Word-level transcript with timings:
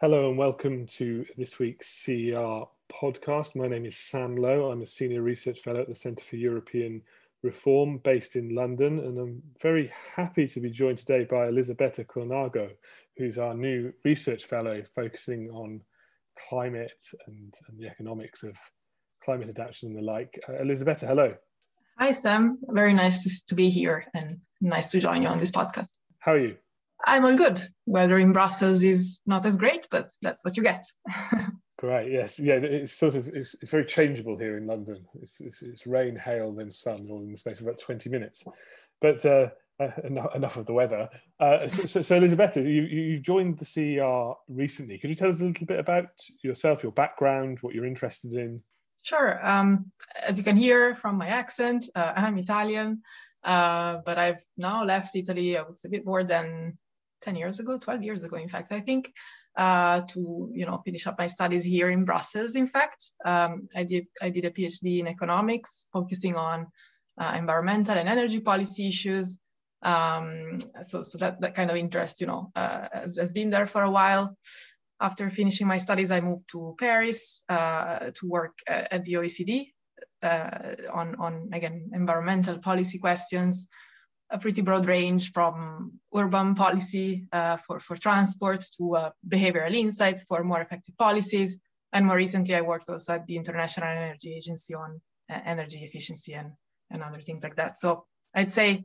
Hello 0.00 0.30
and 0.30 0.38
welcome 0.38 0.86
to 0.86 1.26
this 1.36 1.58
week's 1.58 1.86
CER 1.90 2.62
podcast. 2.90 3.54
My 3.54 3.68
name 3.68 3.84
is 3.84 3.98
Sam 3.98 4.34
Lowe. 4.34 4.70
I'm 4.70 4.80
a 4.80 4.86
senior 4.86 5.20
research 5.20 5.60
fellow 5.60 5.82
at 5.82 5.88
the 5.88 5.94
Centre 5.94 6.24
for 6.24 6.36
European 6.36 7.02
Reform 7.42 7.98
based 7.98 8.34
in 8.34 8.54
London, 8.54 8.98
and 9.00 9.18
I'm 9.18 9.42
very 9.60 9.92
happy 10.16 10.46
to 10.46 10.58
be 10.58 10.70
joined 10.70 10.96
today 10.96 11.24
by 11.24 11.48
Elisabetta 11.48 12.04
Cornago, 12.04 12.70
who's 13.18 13.36
our 13.36 13.52
new 13.52 13.92
research 14.02 14.46
fellow 14.46 14.82
focusing 14.84 15.50
on 15.50 15.82
climate 16.48 16.98
and, 17.26 17.52
and 17.68 17.78
the 17.78 17.86
economics 17.86 18.42
of 18.42 18.56
climate 19.22 19.50
adaptation 19.50 19.90
and 19.90 19.98
the 19.98 20.02
like. 20.02 20.42
Uh, 20.48 20.54
Elisabetta, 20.54 21.06
hello. 21.06 21.34
Hi, 21.98 22.12
Sam. 22.12 22.58
Very 22.68 22.94
nice 22.94 23.24
to, 23.24 23.46
to 23.48 23.54
be 23.54 23.68
here 23.68 24.06
and 24.14 24.34
nice 24.62 24.92
to 24.92 24.98
join 24.98 25.20
you 25.20 25.28
on 25.28 25.36
this 25.36 25.50
podcast. 25.50 25.90
How 26.20 26.32
are 26.32 26.38
you? 26.38 26.56
I'm 27.06 27.24
all 27.24 27.36
good. 27.36 27.60
Weather 27.86 28.18
in 28.18 28.32
Brussels 28.32 28.84
is 28.84 29.20
not 29.26 29.46
as 29.46 29.56
great, 29.56 29.86
but 29.90 30.10
that's 30.22 30.44
what 30.44 30.56
you 30.56 30.62
get. 30.62 30.84
Great. 31.78 32.12
Yes. 32.12 32.38
Yeah. 32.38 32.56
It's 32.56 32.92
sort 32.92 33.14
of 33.14 33.28
it's, 33.28 33.56
it's 33.62 33.70
very 33.70 33.86
changeable 33.86 34.36
here 34.36 34.58
in 34.58 34.66
London. 34.66 35.06
It's, 35.22 35.40
it's, 35.40 35.62
it's, 35.62 35.86
rain, 35.86 36.14
hail, 36.14 36.52
then 36.52 36.70
sun, 36.70 37.08
all 37.10 37.22
in 37.22 37.32
the 37.32 37.38
space 37.38 37.58
of 37.58 37.66
about 37.66 37.80
twenty 37.80 38.10
minutes. 38.10 38.44
But 39.00 39.24
uh, 39.24 39.48
uh, 39.80 39.90
enough, 40.04 40.34
enough, 40.36 40.56
of 40.58 40.66
the 40.66 40.74
weather. 40.74 41.08
Uh, 41.38 41.66
so, 41.68 41.86
so, 41.86 42.02
so, 42.02 42.16
Elisabetta, 42.16 42.60
you 42.60 42.82
you 42.82 43.18
joined 43.18 43.58
the 43.58 43.64
CER 43.64 44.34
recently. 44.48 44.98
Could 44.98 45.08
you 45.08 45.16
tell 45.16 45.30
us 45.30 45.40
a 45.40 45.44
little 45.46 45.66
bit 45.66 45.78
about 45.78 46.10
yourself, 46.42 46.82
your 46.82 46.92
background, 46.92 47.58
what 47.62 47.74
you're 47.74 47.86
interested 47.86 48.34
in? 48.34 48.62
Sure. 49.00 49.44
Um, 49.46 49.90
as 50.22 50.36
you 50.36 50.44
can 50.44 50.56
hear 50.56 50.94
from 50.94 51.16
my 51.16 51.28
accent, 51.28 51.84
uh, 51.94 52.12
I'm 52.14 52.36
Italian, 52.36 53.00
uh, 53.42 53.98
but 54.04 54.18
I've 54.18 54.42
now 54.58 54.84
left 54.84 55.16
Italy. 55.16 55.56
I 55.56 55.62
say 55.74 55.88
a 55.88 55.90
bit 55.90 56.04
more 56.04 56.24
than 56.24 56.76
10 57.22 57.36
years 57.36 57.60
ago, 57.60 57.78
12 57.78 58.02
years 58.02 58.24
ago, 58.24 58.36
in 58.36 58.48
fact, 58.48 58.72
I 58.72 58.80
think, 58.80 59.12
uh, 59.56 60.02
to 60.02 60.50
you 60.52 60.64
know 60.66 60.80
finish 60.84 61.06
up 61.06 61.18
my 61.18 61.26
studies 61.26 61.64
here 61.64 61.90
in 61.90 62.04
Brussels. 62.04 62.54
In 62.54 62.66
fact, 62.66 63.04
um, 63.24 63.68
I 63.74 63.84
did 63.84 64.06
I 64.22 64.30
did 64.30 64.44
a 64.44 64.50
PhD 64.50 65.00
in 65.00 65.08
economics, 65.08 65.86
focusing 65.92 66.36
on 66.36 66.66
uh, 67.20 67.34
environmental 67.36 67.98
and 67.98 68.08
energy 68.08 68.40
policy 68.40 68.88
issues. 68.88 69.38
Um, 69.82 70.58
so 70.82 71.02
so 71.02 71.18
that 71.18 71.40
that 71.40 71.54
kind 71.54 71.70
of 71.70 71.76
interest, 71.76 72.20
you 72.20 72.26
know, 72.26 72.52
uh, 72.54 72.88
has, 72.92 73.16
has, 73.16 73.32
been 73.32 73.50
there 73.50 73.66
for 73.66 73.82
a 73.82 73.90
while. 73.90 74.36
After 75.00 75.30
finishing 75.30 75.66
my 75.66 75.78
studies, 75.78 76.12
I 76.12 76.20
moved 76.20 76.48
to 76.52 76.76
Paris 76.78 77.42
uh, 77.48 78.10
to 78.14 78.28
work 78.28 78.58
at, 78.68 78.92
at 78.92 79.04
the 79.04 79.14
OECD 79.14 79.72
uh, 80.22 80.76
on 80.92 81.16
on 81.16 81.50
again 81.52 81.90
environmental 81.94 82.58
policy 82.58 82.98
questions 82.98 83.66
a 84.30 84.38
pretty 84.38 84.62
broad 84.62 84.86
range 84.86 85.32
from 85.32 85.92
urban 86.14 86.54
policy 86.54 87.26
uh, 87.32 87.56
for, 87.56 87.80
for 87.80 87.96
transport 87.96 88.64
to 88.76 88.96
uh, 88.96 89.10
behavioral 89.28 89.74
insights 89.74 90.24
for 90.24 90.44
more 90.44 90.60
effective 90.60 90.96
policies. 90.96 91.58
And 91.92 92.06
more 92.06 92.16
recently, 92.16 92.54
I 92.54 92.60
worked 92.60 92.88
also 92.88 93.14
at 93.14 93.26
the 93.26 93.36
International 93.36 93.88
Energy 93.88 94.34
Agency 94.34 94.74
on 94.74 95.00
uh, 95.28 95.40
energy 95.44 95.78
efficiency 95.78 96.34
and, 96.34 96.52
and 96.90 97.02
other 97.02 97.20
things 97.20 97.42
like 97.42 97.56
that. 97.56 97.78
So 97.78 98.04
I'd 98.34 98.52
say 98.52 98.84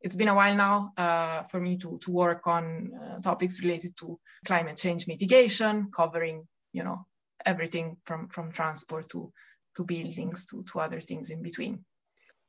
it's 0.00 0.16
been 0.16 0.28
a 0.28 0.34
while 0.34 0.54
now 0.54 0.92
uh, 0.96 1.42
for 1.44 1.60
me 1.60 1.76
to, 1.78 1.98
to 2.02 2.10
work 2.10 2.46
on 2.46 2.92
uh, 2.94 3.20
topics 3.20 3.60
related 3.60 3.96
to 3.98 4.18
climate 4.44 4.76
change 4.76 5.08
mitigation, 5.08 5.90
covering, 5.90 6.46
you 6.72 6.84
know, 6.84 7.06
everything 7.44 7.96
from, 8.02 8.28
from 8.28 8.52
transport 8.52 9.08
to, 9.10 9.32
to 9.76 9.84
buildings 9.84 10.46
to, 10.46 10.62
to 10.72 10.78
other 10.78 11.00
things 11.00 11.30
in 11.30 11.42
between. 11.42 11.84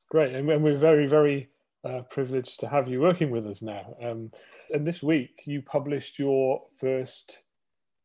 Great. 0.09 0.35
And 0.35 0.47
we're 0.63 0.77
very, 0.77 1.07
very 1.07 1.49
uh, 1.83 2.01
privileged 2.09 2.59
to 2.59 2.67
have 2.67 2.87
you 2.87 3.01
working 3.01 3.29
with 3.29 3.45
us 3.45 3.61
now. 3.61 3.95
Um, 4.01 4.31
and 4.71 4.85
this 4.85 5.01
week, 5.01 5.43
you 5.45 5.61
published 5.61 6.19
your 6.19 6.61
first 6.77 7.39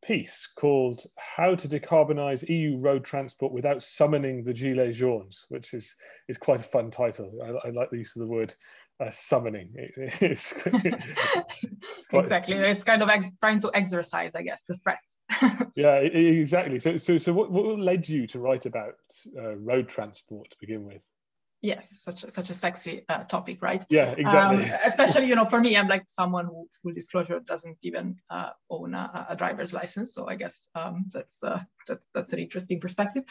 piece 0.03 0.47
called 0.57 1.05
How 1.17 1.55
to 1.55 1.67
Decarbonise 1.67 2.47
EU 2.49 2.77
Road 2.77 3.05
Transport 3.05 3.53
Without 3.53 3.81
Summoning 3.81 4.43
the 4.43 4.53
Gilets 4.53 4.95
Jaunes, 4.95 5.45
which 5.49 5.73
is, 5.73 5.95
is 6.27 6.37
quite 6.37 6.59
a 6.59 6.63
fun 6.63 6.91
title. 6.91 7.31
I, 7.43 7.67
I 7.67 7.71
like 7.71 7.89
the 7.89 7.97
use 7.97 8.15
of 8.15 8.21
the 8.21 8.27
word 8.27 8.53
uh, 8.99 9.11
summoning. 9.11 9.69
It, 9.75 9.91
it's, 10.21 10.53
it's 10.65 12.07
quite, 12.09 12.23
exactly. 12.23 12.55
It's 12.55 12.83
kind 12.83 13.01
of 13.01 13.09
ex- 13.09 13.33
trying 13.39 13.59
to 13.61 13.71
exercise, 13.73 14.35
I 14.35 14.43
guess, 14.43 14.63
the 14.63 14.77
threat. 14.77 14.99
yeah, 15.75 15.95
exactly. 15.95 16.79
So, 16.79 16.97
so, 16.97 17.17
so 17.17 17.33
what, 17.33 17.51
what 17.51 17.79
led 17.79 18.07
you 18.07 18.27
to 18.27 18.39
write 18.39 18.65
about 18.65 18.95
uh, 19.37 19.55
road 19.55 19.87
transport 19.89 20.49
to 20.51 20.57
begin 20.59 20.83
with? 20.83 21.01
Yes 21.63 22.01
such 22.03 22.25
a, 22.25 22.29
such 22.29 22.49
a 22.49 22.53
sexy 22.53 23.05
uh, 23.09 23.23
topic 23.23 23.61
right? 23.61 23.83
Yeah 23.89 24.11
exactly. 24.11 24.65
Um, 24.65 24.79
especially 24.85 25.27
you 25.27 25.35
know 25.35 25.45
for 25.45 25.59
me 25.59 25.75
i'm 25.75 25.87
like 25.87 26.03
someone 26.07 26.45
who 26.45 26.67
full 26.83 26.93
disclosure 26.93 27.39
doesn't 27.39 27.77
even 27.81 28.17
uh, 28.29 28.49
own 28.69 28.93
a, 28.93 29.27
a, 29.29 29.35
driver's 29.35 29.73
license. 29.73 30.13
So 30.13 30.27
i 30.27 30.35
guess 30.35 30.67
um, 30.75 31.05
that's 31.11 31.41
uh, 31.41 31.61
that's 31.87 32.09
that's 32.13 32.33
an 32.33 32.39
interesting 32.39 32.79
perspective. 32.79 33.23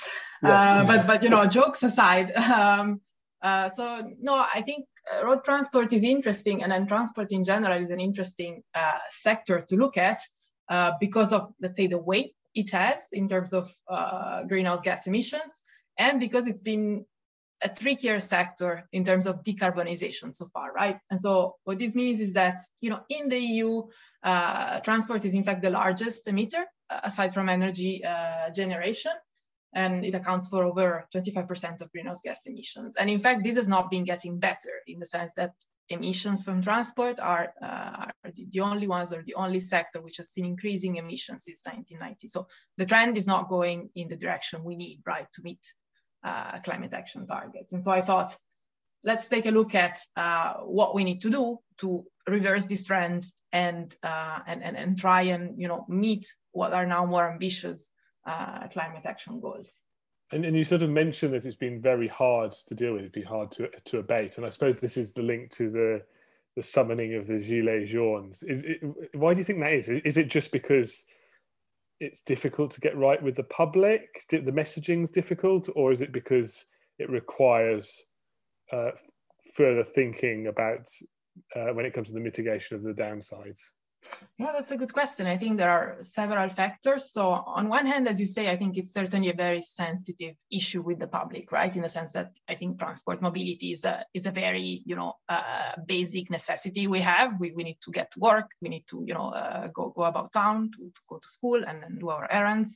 Yes. 0.43 0.51
Uh, 0.51 0.85
but 0.87 1.07
but 1.07 1.23
you 1.23 1.29
know 1.29 1.47
jokes 1.47 1.83
aside 1.83 2.33
um, 2.33 3.01
uh, 3.43 3.69
so 3.69 4.11
no 4.21 4.35
i 4.35 4.63
think 4.63 4.87
uh, 5.13 5.27
road 5.27 5.45
transport 5.45 5.93
is 5.93 6.03
interesting 6.03 6.63
and 6.63 6.73
then 6.73 6.87
transport 6.87 7.33
in 7.33 7.45
general 7.45 7.81
is 7.81 7.91
an 7.91 8.01
interesting 8.01 8.63
sector 9.11 9.61
to 9.69 9.77
look 9.77 9.97
at 9.99 10.23
because 11.01 11.33
of 11.35 11.53
let's 11.61 11.77
say 11.77 11.87
the 11.87 11.99
weight 11.99 12.35
it 12.55 12.71
has 12.71 12.99
in 13.13 13.29
terms 13.29 13.53
of 13.53 13.71
greenhouse 14.49 14.83
gas 14.83 15.07
emissions 15.07 15.65
and 15.99 16.21
because 16.21 16.47
it's 16.47 16.63
been 16.63 17.05
a 17.63 17.69
trickier 17.69 18.19
sector 18.19 18.89
in 18.93 19.05
terms 19.05 19.27
of 19.27 19.43
decarbonization 19.43 20.35
so 20.35 20.49
far, 20.53 20.73
right? 20.73 20.99
And 21.11 21.21
so 21.21 21.57
what 21.65 21.79
this 21.79 21.95
means 21.95 22.21
is 22.21 22.35
that, 22.35 22.61
you 22.81 22.91
know, 22.91 23.01
in 23.09 23.29
the 23.29 23.39
EU, 23.39 23.85
uh, 24.23 24.81
transport 24.81 25.25
is 25.25 25.35
in 25.35 25.45
fact 25.45 25.63
the 25.63 25.71
largest 25.71 26.27
emitter 26.27 26.65
uh, 26.91 27.01
aside 27.05 27.35
from 27.35 27.49
energy 27.49 28.05
uh, 28.05 28.51
generation. 28.51 29.13
And 29.75 30.05
it 30.05 30.15
accounts 30.15 30.49
for 30.49 30.65
over 30.65 31.07
25% 31.15 31.81
of 31.81 31.91
greenhouse 31.93 32.21
gas 32.23 32.43
emissions. 32.45 32.97
And 32.97 33.09
in 33.09 33.21
fact, 33.21 33.43
this 33.43 33.57
has 33.57 33.69
not 33.69 33.91
been 33.91 34.05
getting 34.05 34.39
better 34.39 34.75
in 34.87 34.99
the 34.99 35.07
sense 35.07 35.33
that 35.37 35.53
emissions 35.89 36.43
from 36.43 36.61
transport 36.61 37.21
are, 37.21 37.55
uh, 37.63 38.07
are 38.25 38.33
the, 38.35 38.47
the, 38.51 38.61
only 38.61 38.87
ones 38.87 39.15
or 39.15 39.23
the 39.23 39.35
only 39.35 39.59
sector 39.59 40.03
which 40.03 40.19
has 40.19 40.31
seen 40.31 40.45
increasing 40.45 40.97
emissions 40.97 41.45
since 41.45 41.63
1990. 41.65 42.29
So 42.29 42.49
the 42.77 42.85
trend 42.85 43.17
is 43.17 43.27
not 43.27 43.49
going 43.49 43.89
in 43.95 44.09
the 44.09 44.17
direction 44.17 44.63
we 44.63 44.77
need, 44.77 45.01
right, 45.07 45.27
to 45.35 45.43
meet 45.43 45.65
uh, 46.25 46.59
climate 46.61 46.93
action 46.95 47.27
targets. 47.27 47.73
And 47.73 47.83
so 47.83 47.91
I 47.91 48.03
thought, 48.03 48.37
let's 49.05 49.27
take 49.27 49.47
a 49.47 49.51
look 49.51 49.75
at 49.75 49.99
uh, 50.17 50.55
what 50.65 50.95
we 50.95 51.05
need 51.05 51.23
to 51.23 51.31
do 51.31 51.59
to 51.79 52.05
reverse 52.29 52.67
this 52.67 52.85
trend 52.85 53.25
and, 53.53 53.95
uh, 54.03 54.39
and, 54.47 54.63
and, 54.63 54.77
and 54.77 54.99
try 54.99 55.23
and 55.23 55.61
you 55.61 55.69
know, 55.69 55.85
meet 55.89 56.25
what 56.53 56.73
are 56.73 56.87
now 56.87 57.05
more 57.05 57.31
ambitious 57.31 57.91
uh, 58.27 58.69
climate 58.69 59.05
action 59.05 59.41
goals. 59.41 59.81
And, 60.31 60.45
and 60.45 60.57
you 60.57 60.65
sort 60.65 60.83
of 60.83 60.91
mentioned 60.91 61.35
that 61.35 61.45
it's 61.45 61.57
been 61.57 61.81
very 61.81 62.09
hard 62.09 62.53
to 62.67 62.75
deal 62.75 62.93
with, 62.93 63.03
it'd 63.03 63.13
be 63.13 63.23
hard 63.23 63.51
to, 63.53 63.69
to 63.87 63.99
abate. 63.99 64.39
And 64.39 64.47
I 64.47 64.51
suppose 64.51 64.81
this 64.81 64.97
is 64.97 65.13
the 65.13 65.23
link 65.23 65.51
to 65.57 65.71
the, 65.71 66.03
the 66.57 66.63
summoning 66.63 67.15
of 67.15 67.27
the 67.27 67.35
Gilets 67.35 67.89
jaunes. 67.89 68.43
Is 68.43 68.63
it, 68.63 68.81
why 69.15 69.35
do 69.35 69.41
you 69.41 69.45
think 69.45 69.61
that 69.61 69.75
is? 69.75 69.89
Is 69.89 70.17
it 70.17 70.29
just 70.29 70.53
because 70.53 71.05
it's 72.03 72.23
difficult 72.23 72.73
to 72.73 72.81
get 72.81 72.97
right 72.97 73.23
with 73.23 73.37
the 73.37 73.45
public? 73.45 74.03
The 74.29 74.41
messaging 74.41 75.05
is 75.05 75.11
difficult, 75.11 75.69
or 75.77 75.93
is 75.93 76.03
it 76.03 76.13
because 76.13 76.65
it 76.99 77.09
requires 77.09 77.89
uh, 78.73 78.91
further 79.55 79.85
thinking 79.85 80.49
about 80.49 80.87
uh, 81.55 81.73
when 81.73 81.87
it 81.87 81.95
comes 81.95 82.09
to 82.09 82.15
the 82.15 82.21
mitigation 82.21 82.77
of 82.77 82.83
the 82.83 82.93
downsides? 82.93 83.61
Yeah, 84.39 84.53
that's 84.53 84.73
a 84.73 84.77
good 84.77 84.93
question. 84.93 85.27
I 85.27 85.37
think 85.37 85.57
there 85.57 85.71
are 85.71 85.99
several 86.03 86.49
factors. 86.49 87.13
So, 87.13 87.31
on 87.31 87.69
one 87.69 87.87
hand, 87.87 88.09
as 88.09 88.19
you 88.19 88.27
say, 88.27 88.51
I 88.51 88.57
think 88.57 88.77
it's 88.77 88.93
certainly 88.93 89.31
a 89.31 89.35
very 89.35 89.61
sensitive 89.61 90.35
issue 90.51 90.83
with 90.83 90.99
the 90.99 91.07
public, 91.07 91.53
right? 91.53 91.75
In 91.75 91.83
the 91.83 91.89
sense 91.89 92.13
that 92.13 92.33
I 92.49 92.57
think 92.57 92.79
transport 92.79 93.23
mobility 93.23 93.71
is 93.71 93.85
a 93.85 94.05
is 94.15 94.27
a 94.27 94.33
very 94.33 94.83
you 94.85 94.97
know 94.97 95.15
uh, 95.29 95.73
basic 95.87 96.31
necessity 96.31 96.89
we 96.89 97.01
have. 97.01 97.39
We, 97.39 97.53
we 97.53 97.63
need 97.63 97.79
to 97.85 97.93
get 97.93 98.11
to 98.13 98.21
work. 98.21 98.51
We 98.61 98.69
need 98.69 98.87
to 98.89 99.05
you 99.07 99.15
know 99.15 99.29
uh, 99.29 99.69
go 99.69 99.91
go 99.91 100.05
about 100.05 100.33
town 100.33 100.71
to, 100.73 100.79
to 100.79 101.01
go 101.09 101.19
to 101.19 101.29
school 101.29 101.63
and 101.65 101.83
then 101.83 101.99
do 101.99 102.09
our 102.09 102.31
errands. 102.31 102.75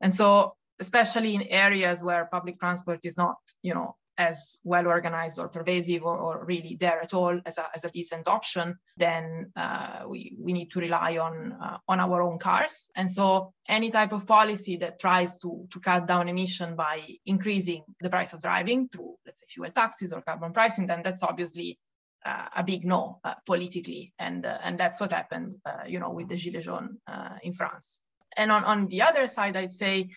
And 0.00 0.12
so, 0.12 0.56
especially 0.80 1.34
in 1.34 1.42
areas 1.42 2.02
where 2.02 2.28
public 2.30 2.58
transport 2.58 3.04
is 3.04 3.16
not 3.16 3.36
you 3.62 3.74
know 3.74 3.96
as 4.18 4.56
well 4.64 4.86
organized 4.86 5.38
or 5.38 5.48
pervasive 5.48 6.02
or, 6.04 6.16
or, 6.16 6.44
really 6.44 6.76
there 6.78 7.00
at 7.00 7.14
all 7.14 7.40
as 7.46 7.58
a, 7.58 7.66
as 7.74 7.84
a 7.84 7.90
decent 7.90 8.28
option, 8.28 8.76
then 8.96 9.52
uh, 9.56 10.04
we, 10.06 10.36
we 10.38 10.52
need 10.52 10.70
to 10.70 10.80
rely 10.80 11.16
on, 11.18 11.56
uh, 11.60 11.78
on 11.88 12.00
our 12.00 12.22
own 12.22 12.38
cars. 12.38 12.90
And 12.94 13.10
so 13.10 13.52
any 13.68 13.90
type 13.90 14.12
of 14.12 14.26
policy 14.26 14.76
that 14.76 14.98
tries 14.98 15.38
to, 15.38 15.66
to 15.72 15.80
cut 15.80 16.06
down 16.06 16.28
emission 16.28 16.76
by 16.76 17.00
increasing 17.26 17.82
the 18.00 18.10
price 18.10 18.32
of 18.32 18.40
driving 18.40 18.88
through, 18.88 19.14
let's 19.26 19.40
say, 19.40 19.46
fuel 19.48 19.70
taxes 19.70 20.12
or 20.12 20.22
carbon 20.22 20.52
pricing, 20.52 20.86
then 20.86 21.02
that's 21.02 21.22
obviously 21.22 21.78
uh, 22.24 22.46
a 22.56 22.62
big 22.62 22.84
no 22.84 23.20
uh, 23.24 23.34
politically. 23.46 24.12
And, 24.18 24.46
uh, 24.46 24.58
and 24.62 24.78
that's 24.78 25.00
what 25.00 25.12
happened, 25.12 25.56
uh, 25.66 25.84
you 25.86 25.98
know, 25.98 26.10
with 26.10 26.28
the 26.28 26.36
Gilets 26.36 26.64
jaunes 26.64 26.98
in 27.42 27.52
France. 27.52 28.00
And 28.36 28.50
on, 28.50 28.64
on 28.64 28.88
the 28.88 29.02
other 29.02 29.26
side, 29.26 29.56
I'd 29.56 29.72
say 29.72 30.10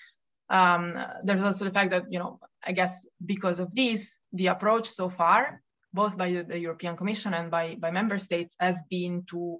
um, 0.50 0.94
there's 1.24 1.42
also 1.42 1.66
the 1.66 1.72
fact 1.72 1.92
that, 1.92 2.06
you 2.10 2.20
know, 2.20 2.40
I 2.64 2.72
guess 2.72 3.06
because 3.24 3.60
of 3.60 3.74
this, 3.76 4.20
the 4.34 4.48
approach 4.48 4.88
so 4.88 5.10
far, 5.10 5.62
both 5.94 6.18
by 6.18 6.44
the 6.44 6.60
European 6.60 6.96
Commission 6.96 7.34
and 7.34 7.52
by, 7.52 7.76
by 7.76 7.92
member 7.92 8.18
states, 8.18 8.56
has 8.60 8.84
been 8.90 9.24
to 9.30 9.60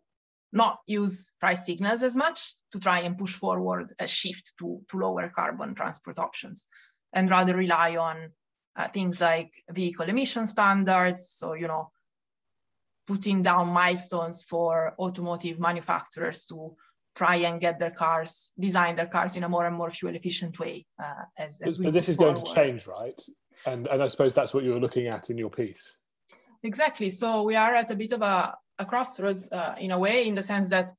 not 0.54 0.80
use 0.88 1.34
price 1.40 1.66
signals 1.66 2.04
as 2.04 2.16
much 2.16 2.54
to 2.72 2.80
try 2.80 3.02
and 3.02 3.18
push 3.18 3.34
forward 3.34 3.94
a 4.00 4.08
shift 4.08 4.54
to, 4.60 4.82
to 4.90 4.98
lower 4.98 5.30
carbon 5.30 5.76
transport 5.76 6.20
options 6.20 6.68
and 7.14 7.30
rather 7.30 7.56
rely 7.56 7.98
on 7.98 8.32
uh, 8.76 8.88
things 8.88 9.20
like 9.20 9.52
vehicle 9.72 10.08
emission 10.08 10.46
standards. 10.46 11.30
So, 11.32 11.54
you 11.54 11.68
know, 11.68 11.90
putting 13.08 13.42
down 13.42 13.70
milestones 13.70 14.44
for 14.44 14.94
automotive 15.00 15.60
manufacturers 15.60 16.46
to 16.46 16.76
try 17.18 17.38
and 17.38 17.60
get 17.60 17.80
their 17.80 17.92
cars, 17.92 18.52
design 18.60 18.96
their 18.96 19.08
cars 19.08 19.36
in 19.36 19.44
a 19.44 19.50
more 19.50 19.66
and 19.66 19.76
more 19.76 19.90
fuel 19.90 20.16
efficient 20.16 20.58
way. 20.60 20.86
Uh, 21.04 21.24
as, 21.38 21.60
as 21.62 21.78
but 21.78 21.94
this 21.94 22.10
is 22.10 22.16
forward. 22.16 22.36
going 22.36 22.46
to 22.46 22.54
change, 22.54 22.86
right? 22.86 23.20
And, 23.66 23.88
and 23.88 24.04
I 24.04 24.08
suppose 24.08 24.36
that's 24.36 24.54
what 24.54 24.64
you 24.64 24.72
were 24.74 24.80
looking 24.80 25.08
at 25.08 25.30
in 25.32 25.38
your 25.38 25.50
piece. 25.50 25.98
Exactly. 26.64 27.10
So 27.10 27.44
we 27.44 27.56
are 27.56 27.74
at 27.74 27.90
a 27.90 27.96
bit 27.96 28.12
of 28.12 28.22
a, 28.22 28.56
a 28.78 28.86
crossroads 28.86 29.52
uh, 29.52 29.76
in 29.80 29.92
a 29.92 29.98
way, 29.98 30.28
in 30.28 30.36
the 30.36 30.42
sense 30.42 30.70
that 30.70 30.92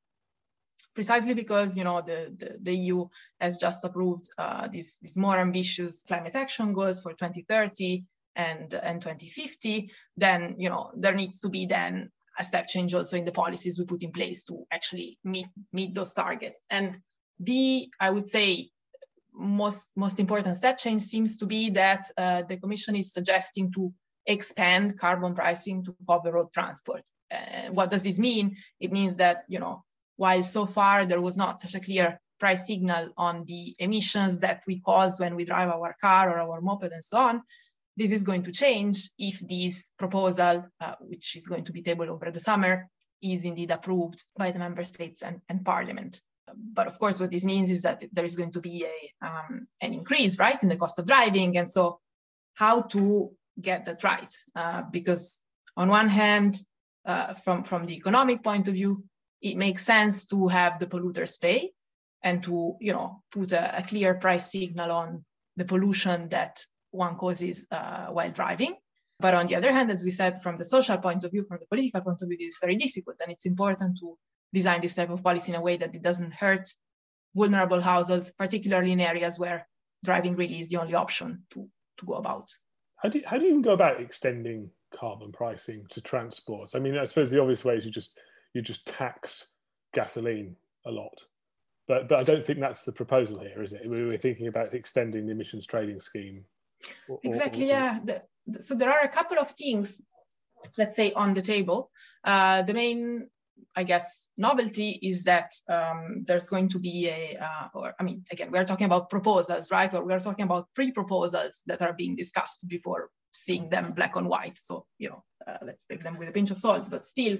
precisely 0.94 1.34
because 1.34 1.78
you 1.78 1.84
know 1.84 2.02
the, 2.04 2.34
the, 2.36 2.56
the 2.60 2.76
EU 2.76 3.06
has 3.40 3.58
just 3.58 3.84
approved 3.84 4.28
uh, 4.36 4.66
these, 4.66 4.98
these 5.00 5.16
more 5.16 5.38
ambitious 5.38 6.02
climate 6.02 6.34
action 6.34 6.72
goals 6.72 7.00
for 7.00 7.12
2030 7.12 8.04
and, 8.34 8.74
and 8.74 9.00
2050, 9.00 9.90
then 10.16 10.56
you 10.58 10.68
know 10.68 10.90
there 10.96 11.14
needs 11.14 11.40
to 11.40 11.48
be 11.48 11.66
then 11.66 12.10
a 12.38 12.44
step 12.44 12.68
change 12.68 12.94
also 12.94 13.16
in 13.16 13.24
the 13.24 13.32
policies 13.32 13.78
we 13.78 13.84
put 13.84 14.02
in 14.02 14.12
place 14.12 14.44
to 14.44 14.64
actually 14.70 15.18
meet 15.24 15.48
meet 15.72 15.94
those 15.94 16.12
targets. 16.12 16.64
And 16.70 16.98
the 17.40 17.90
I 18.00 18.10
would 18.10 18.28
say 18.28 18.70
most 19.32 19.90
most 19.96 20.20
important 20.20 20.56
step 20.56 20.78
change 20.78 21.02
seems 21.02 21.38
to 21.38 21.46
be 21.46 21.70
that 21.70 22.06
uh, 22.16 22.42
the 22.42 22.56
Commission 22.56 22.96
is 22.96 23.12
suggesting 23.12 23.72
to 23.72 23.92
expand 24.26 24.98
carbon 24.98 25.34
pricing 25.34 25.84
to 25.84 25.96
cover 26.06 26.32
road 26.32 26.52
transport. 26.52 27.02
Uh, 27.30 27.70
what 27.72 27.90
does 27.90 28.02
this 28.02 28.18
mean? 28.18 28.56
It 28.80 28.92
means 28.92 29.16
that 29.16 29.44
you 29.48 29.58
know 29.58 29.84
while 30.16 30.42
so 30.42 30.66
far 30.66 31.06
there 31.06 31.20
was 31.20 31.36
not 31.36 31.60
such 31.60 31.74
a 31.74 31.84
clear 31.84 32.20
price 32.38 32.66
signal 32.66 33.10
on 33.16 33.44
the 33.46 33.74
emissions 33.78 34.40
that 34.40 34.62
we 34.66 34.80
cause 34.80 35.18
when 35.18 35.34
we 35.34 35.44
drive 35.44 35.70
our 35.70 35.94
car 36.00 36.30
or 36.30 36.40
our 36.40 36.60
moped 36.60 36.92
and 36.92 37.02
so 37.02 37.18
on, 37.18 37.42
this 37.98 38.12
is 38.12 38.22
going 38.22 38.44
to 38.44 38.52
change 38.52 39.10
if 39.18 39.40
this 39.40 39.90
proposal, 39.98 40.64
uh, 40.80 40.94
which 41.00 41.34
is 41.34 41.48
going 41.48 41.64
to 41.64 41.72
be 41.72 41.82
tabled 41.82 42.08
over 42.08 42.30
the 42.30 42.40
summer, 42.40 42.88
is 43.20 43.44
indeed 43.44 43.72
approved 43.72 44.24
by 44.36 44.52
the 44.52 44.58
member 44.58 44.84
states 44.84 45.22
and, 45.22 45.40
and 45.48 45.64
parliament. 45.64 46.20
But 46.78 46.86
of 46.86 46.98
course, 46.98 47.18
what 47.18 47.32
this 47.32 47.44
means 47.44 47.70
is 47.72 47.82
that 47.82 48.04
there 48.12 48.24
is 48.24 48.36
going 48.36 48.52
to 48.52 48.60
be 48.60 48.86
a, 48.86 49.26
um, 49.26 49.66
an 49.82 49.92
increase, 49.92 50.38
right, 50.38 50.62
in 50.62 50.68
the 50.68 50.76
cost 50.76 50.98
of 51.00 51.06
driving. 51.06 51.58
And 51.58 51.68
so 51.68 51.98
how 52.54 52.82
to 52.82 53.32
get 53.60 53.84
that 53.86 54.04
right? 54.04 54.32
Uh, 54.54 54.82
because 54.92 55.42
on 55.76 55.88
one 55.88 56.08
hand, 56.08 56.56
uh, 57.04 57.34
from, 57.34 57.64
from 57.64 57.86
the 57.86 57.96
economic 57.96 58.44
point 58.44 58.68
of 58.68 58.74
view, 58.74 59.02
it 59.42 59.56
makes 59.56 59.84
sense 59.84 60.26
to 60.26 60.46
have 60.46 60.78
the 60.78 60.86
polluters 60.86 61.40
pay 61.40 61.72
and 62.22 62.44
to, 62.44 62.76
you 62.80 62.92
know, 62.92 63.22
put 63.32 63.52
a, 63.52 63.78
a 63.78 63.82
clear 63.82 64.14
price 64.14 64.52
signal 64.52 64.92
on 64.92 65.24
the 65.56 65.64
pollution 65.64 66.28
that 66.28 66.64
one 66.98 67.16
causes 67.16 67.66
uh, 67.70 68.06
while 68.16 68.30
driving. 68.30 68.74
But 69.20 69.34
on 69.34 69.46
the 69.46 69.56
other 69.56 69.72
hand, 69.72 69.90
as 69.90 70.04
we 70.04 70.10
said, 70.10 70.42
from 70.42 70.58
the 70.58 70.64
social 70.64 70.98
point 70.98 71.24
of 71.24 71.32
view, 71.32 71.42
from 71.42 71.58
the 71.60 71.66
political 71.66 72.02
point 72.02 72.22
of 72.22 72.28
view, 72.28 72.36
it's 72.40 72.60
very 72.60 72.76
difficult. 72.76 73.16
And 73.20 73.32
it's 73.32 73.46
important 73.46 73.98
to 74.00 74.16
design 74.52 74.80
this 74.80 74.94
type 74.94 75.10
of 75.10 75.22
policy 75.22 75.52
in 75.52 75.58
a 75.58 75.62
way 75.62 75.76
that 75.76 75.94
it 75.94 76.02
doesn't 76.02 76.34
hurt 76.34 76.68
vulnerable 77.34 77.80
households, 77.80 78.30
particularly 78.30 78.92
in 78.92 79.00
areas 79.00 79.38
where 79.38 79.66
driving 80.04 80.34
really 80.36 80.58
is 80.58 80.68
the 80.68 80.80
only 80.80 80.94
option 80.94 81.42
to, 81.50 81.68
to 81.98 82.06
go 82.06 82.14
about. 82.14 82.48
How 82.96 83.08
do, 83.08 83.18
you, 83.18 83.24
how 83.26 83.38
do 83.38 83.44
you 83.44 83.50
even 83.50 83.62
go 83.62 83.72
about 83.72 84.00
extending 84.00 84.70
carbon 84.94 85.32
pricing 85.32 85.86
to 85.90 86.00
transport? 86.00 86.70
I 86.74 86.78
mean, 86.78 86.96
I 86.96 87.04
suppose 87.04 87.30
the 87.30 87.40
obvious 87.40 87.64
way 87.64 87.76
is 87.76 87.84
you 87.84 87.90
just 87.90 88.18
you 88.54 88.62
just 88.62 88.86
tax 88.86 89.48
gasoline 89.94 90.56
a 90.86 90.90
lot. 90.90 91.24
But, 91.86 92.08
but 92.08 92.18
I 92.18 92.24
don't 92.24 92.44
think 92.44 92.60
that's 92.60 92.84
the 92.84 92.92
proposal 92.92 93.40
here, 93.40 93.62
is 93.62 93.72
it? 93.72 93.88
We 93.88 94.04
were 94.04 94.18
thinking 94.18 94.46
about 94.46 94.74
extending 94.74 95.26
the 95.26 95.32
emissions 95.32 95.66
trading 95.66 96.00
scheme 96.00 96.44
Exactly, 97.22 97.68
yeah. 97.68 97.98
The, 98.02 98.22
the, 98.46 98.62
so 98.62 98.74
there 98.74 98.90
are 98.90 99.00
a 99.00 99.08
couple 99.08 99.38
of 99.38 99.50
things, 99.50 100.00
let's 100.76 100.96
say, 100.96 101.12
on 101.12 101.34
the 101.34 101.42
table. 101.42 101.90
Uh, 102.24 102.62
the 102.62 102.74
main, 102.74 103.28
I 103.74 103.84
guess, 103.84 104.28
novelty 104.36 104.90
is 104.90 105.24
that 105.24 105.50
um, 105.68 106.24
there's 106.26 106.48
going 106.48 106.68
to 106.70 106.78
be 106.78 107.08
a, 107.08 107.36
uh, 107.40 107.68
or 107.74 107.94
I 107.98 108.02
mean, 108.02 108.24
again, 108.30 108.50
we're 108.50 108.64
talking 108.64 108.86
about 108.86 109.10
proposals, 109.10 109.70
right? 109.70 109.92
Or 109.94 110.04
we're 110.04 110.20
talking 110.20 110.44
about 110.44 110.68
pre-proposals 110.74 111.62
that 111.66 111.82
are 111.82 111.92
being 111.92 112.16
discussed 112.16 112.68
before 112.68 113.10
seeing 113.32 113.68
them 113.68 113.92
black 113.92 114.16
on 114.16 114.28
white. 114.28 114.58
So, 114.58 114.86
you 114.98 115.10
know, 115.10 115.24
uh, 115.46 115.58
let's 115.62 115.84
take 115.86 116.02
them 116.02 116.18
with 116.18 116.28
a 116.28 116.32
pinch 116.32 116.50
of 116.50 116.58
salt, 116.58 116.90
but 116.90 117.06
still, 117.06 117.38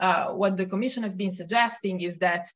uh, 0.00 0.28
what 0.32 0.56
the 0.56 0.66
commission 0.66 1.02
has 1.02 1.16
been 1.16 1.32
suggesting 1.32 2.00
is 2.00 2.18
that 2.18 2.46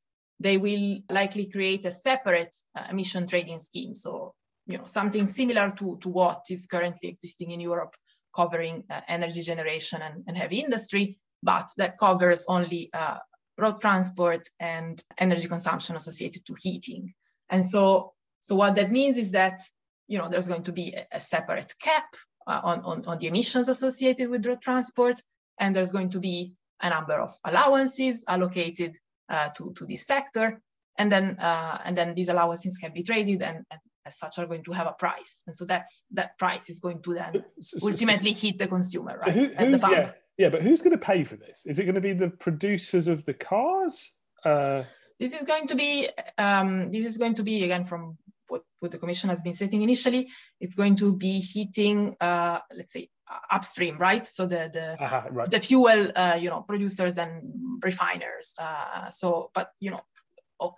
they 0.40 0.56
will 0.56 1.00
likely 1.10 1.50
create 1.50 1.84
a 1.84 1.90
separate 1.90 2.54
uh, 2.76 2.84
emission 2.90 3.26
trading 3.26 3.58
scheme. 3.58 3.94
So 3.94 4.34
you 4.70 4.78
know, 4.78 4.84
something 4.84 5.26
similar 5.26 5.70
to, 5.70 5.98
to 6.00 6.08
what 6.08 6.44
is 6.50 6.66
currently 6.66 7.08
existing 7.08 7.50
in 7.50 7.60
Europe, 7.60 7.94
covering 8.34 8.84
uh, 8.90 9.00
energy 9.08 9.42
generation 9.42 10.00
and, 10.02 10.24
and, 10.26 10.36
heavy 10.36 10.60
industry, 10.60 11.18
but 11.42 11.68
that 11.76 11.98
covers 11.98 12.46
only 12.48 12.90
uh, 12.92 13.18
road 13.58 13.80
transport 13.80 14.48
and 14.60 15.02
energy 15.18 15.48
consumption 15.48 15.96
associated 15.96 16.44
to 16.46 16.54
heating. 16.58 17.12
And 17.48 17.64
so, 17.64 18.12
so 18.40 18.54
what 18.54 18.76
that 18.76 18.92
means 18.92 19.18
is 19.18 19.32
that, 19.32 19.58
you 20.06 20.18
know, 20.18 20.28
there's 20.28 20.48
going 20.48 20.64
to 20.64 20.72
be 20.72 20.94
a, 20.94 21.16
a 21.16 21.20
separate 21.20 21.74
cap 21.80 22.06
uh, 22.46 22.60
on, 22.62 22.80
on, 22.80 23.04
on 23.06 23.18
the 23.18 23.26
emissions 23.26 23.68
associated 23.68 24.30
with 24.30 24.46
road 24.46 24.62
transport, 24.62 25.20
and 25.58 25.74
there's 25.74 25.92
going 25.92 26.10
to 26.10 26.20
be 26.20 26.54
a 26.80 26.90
number 26.90 27.20
of 27.20 27.34
allowances 27.44 28.24
allocated 28.28 28.96
uh, 29.28 29.48
to, 29.56 29.72
to 29.76 29.84
this 29.84 30.06
sector. 30.06 30.60
And 30.98 31.10
then, 31.10 31.38
uh, 31.38 31.80
and 31.84 31.96
then 31.96 32.14
these 32.14 32.28
allowances 32.28 32.76
can 32.76 32.92
be 32.92 33.02
traded 33.02 33.42
and, 33.42 33.64
and 33.70 33.80
as 34.06 34.18
such 34.18 34.38
are 34.38 34.46
going 34.46 34.64
to 34.64 34.72
have 34.72 34.86
a 34.86 34.92
price. 34.92 35.42
And 35.46 35.54
so 35.54 35.64
that's 35.64 36.04
that 36.12 36.38
price 36.38 36.70
is 36.70 36.80
going 36.80 37.02
to 37.02 37.14
then 37.14 37.44
so, 37.62 37.78
ultimately 37.88 38.34
so, 38.34 38.46
hit 38.46 38.58
the 38.58 38.68
consumer 38.68 39.18
right 39.18 39.32
who, 39.32 39.46
who, 39.46 39.70
the 39.72 39.88
yeah, 39.90 40.10
yeah 40.38 40.48
but 40.48 40.62
who's 40.62 40.82
going 40.82 40.92
to 40.92 40.98
pay 40.98 41.24
for 41.24 41.36
this? 41.36 41.66
Is 41.66 41.78
it 41.78 41.84
going 41.84 41.94
to 41.94 42.00
be 42.00 42.12
the 42.12 42.30
producers 42.30 43.08
of 43.08 43.24
the 43.24 43.34
cars? 43.34 44.12
Uh... 44.44 44.84
this 45.18 45.34
is 45.34 45.42
going 45.42 45.66
to 45.66 45.74
be 45.74 46.08
um, 46.38 46.90
this 46.90 47.04
is 47.04 47.18
going 47.18 47.34
to 47.34 47.42
be 47.42 47.64
again 47.64 47.84
from 47.84 48.16
what, 48.48 48.62
what 48.80 48.90
the 48.90 48.98
commission 48.98 49.28
has 49.28 49.42
been 49.42 49.52
setting 49.52 49.82
initially 49.82 50.28
it's 50.60 50.74
going 50.74 50.96
to 50.96 51.14
be 51.16 51.40
hitting 51.40 52.16
uh, 52.20 52.58
let's 52.74 52.92
say 52.92 53.10
upstream 53.50 53.98
right? 53.98 54.24
So 54.26 54.46
the 54.46 54.70
the, 54.72 55.02
uh-huh, 55.02 55.22
right. 55.30 55.50
the 55.50 55.60
fuel 55.60 56.12
uh, 56.14 56.36
you 56.40 56.50
know 56.50 56.62
producers 56.62 57.18
and 57.18 57.80
refiners 57.82 58.54
uh, 58.58 59.08
so 59.08 59.50
but 59.54 59.70
you 59.80 59.90
know 59.90 60.00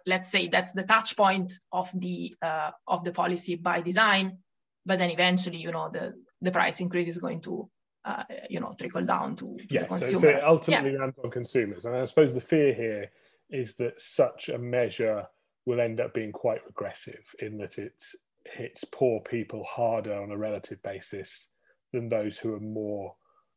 let's 0.07 0.31
say 0.31 0.49
that's 0.49 0.73
the 0.73 0.83
touch 0.83 1.17
point 1.17 1.53
of 1.73 1.91
the 1.95 2.35
uh, 2.43 2.71
of 2.87 3.05
the 3.05 3.13
policy 3.13 3.57
by 3.57 3.81
design 3.81 4.39
but 4.87 4.99
then 4.99 5.11
eventually 5.11 5.59
you 5.59 5.73
know 5.73 5.89
the 5.91 6.15
the 6.41 6.51
price 6.51 6.81
increase 6.81 7.09
is 7.09 7.19
going 7.19 7.41
to 7.41 7.69
uh, 8.05 8.25
you 8.51 8.61
know 8.61 8.75
trickle 8.79 9.05
down 9.05 9.37
to, 9.37 9.57
to 9.57 9.67
yes, 9.71 9.83
the 9.83 9.89
consumer. 9.89 10.41
So, 10.41 10.47
ultimately 10.47 10.93
yeah. 10.93 10.99
lands 10.99 11.19
on 11.23 11.31
consumers 11.31 11.85
and 11.85 11.97
i 11.97 12.05
suppose 12.05 12.35
the 12.35 12.41
fear 12.41 12.75
here 12.75 13.11
is 13.51 13.77
that 13.77 14.01
such 14.01 14.49
a 14.49 14.59
measure 14.59 15.27
will 15.67 15.81
end 15.81 16.01
up 16.01 16.15
being 16.15 16.33
quite 16.33 16.65
regressive 16.67 17.25
in 17.39 17.59
that 17.59 17.79
it 17.79 18.03
hits 18.45 18.85
poor 18.85 19.21
people 19.21 19.63
harder 19.65 20.15
on 20.15 20.33
a 20.33 20.37
relative 20.37 20.83
basis 20.83 21.49
than 21.93 22.09
those 22.09 22.39
who 22.39 22.55
are 22.55 22.61
more 22.61 23.15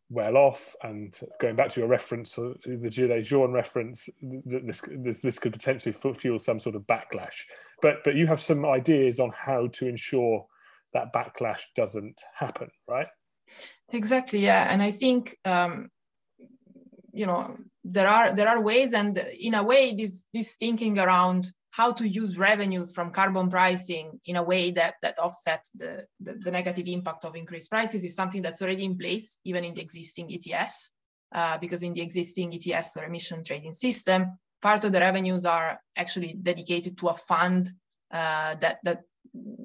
well 0.09 0.38
off. 0.38 0.75
And 0.83 1.17
going 1.39 1.55
back 1.55 1.69
to 1.71 1.79
your 1.79 1.89
reference, 1.89 2.38
uh, 2.38 2.53
the 2.65 2.89
Gilets 2.89 3.25
jaunes 3.25 3.53
reference, 3.53 4.09
this, 4.21 4.81
this, 4.88 5.21
this 5.21 5.39
could 5.39 5.53
potentially 5.53 5.93
fuel 5.93 6.39
some 6.39 6.59
sort 6.59 6.75
of 6.75 6.83
backlash. 6.83 7.43
But 7.81 8.03
but 8.03 8.15
you 8.15 8.27
have 8.27 8.39
some 8.39 8.65
ideas 8.65 9.19
on 9.19 9.31
how 9.35 9.67
to 9.67 9.88
ensure 9.88 10.45
that 10.93 11.13
backlash 11.13 11.62
doesn't 11.75 12.21
happen, 12.33 12.69
right? 12.88 13.07
Exactly. 13.89 14.39
Yeah, 14.39 14.67
and 14.69 14.81
I 14.81 14.91
think 14.91 15.38
um, 15.45 15.89
you 17.13 17.25
know 17.25 17.57
there 17.83 18.07
are 18.07 18.35
there 18.35 18.47
are 18.47 18.62
ways, 18.62 18.93
and 18.93 19.17
in 19.17 19.53
a 19.53 19.63
way, 19.63 19.93
this 19.93 20.27
this 20.33 20.55
thinking 20.55 20.97
around 21.00 21.51
how 21.75 21.91
to 21.91 22.08
use 22.08 22.38
revenues 22.38 22.94
from 22.94 23.12
carbon 23.12 23.50
pricing 23.50 24.17
in 24.25 24.38
a 24.38 24.44
way 24.44 24.72
that, 24.72 24.94
that 25.01 25.20
offsets 25.20 25.72
the, 25.72 26.05
the, 26.22 26.34
the 26.36 26.50
negative 26.50 26.88
impact 26.88 27.25
of 27.25 27.36
increased 27.36 27.70
prices 27.70 28.05
is 28.05 28.15
something 28.15 28.41
that's 28.41 28.62
already 28.62 28.86
in 28.86 28.98
place, 28.98 29.41
even 29.44 29.65
in 29.65 29.74
the 29.74 29.82
existing 29.82 30.34
ETS, 30.34 30.91
uh, 31.34 31.58
because 31.58 31.84
in 31.84 31.91
the 31.91 32.01
existing 32.01 32.53
ETS 32.53 32.96
or 32.96 33.03
emission 33.03 33.44
trading 33.44 33.74
system, 33.74 34.39
part 34.62 34.86
of 34.86 34.94
the 34.94 35.01
revenues 35.01 35.46
are 35.46 35.82
actually 35.98 36.34
dedicated 36.41 36.98
to 36.98 37.10
a 37.10 37.15
fund 37.15 37.67
uh, 38.10 38.55
that, 38.62 38.77
that 38.84 39.01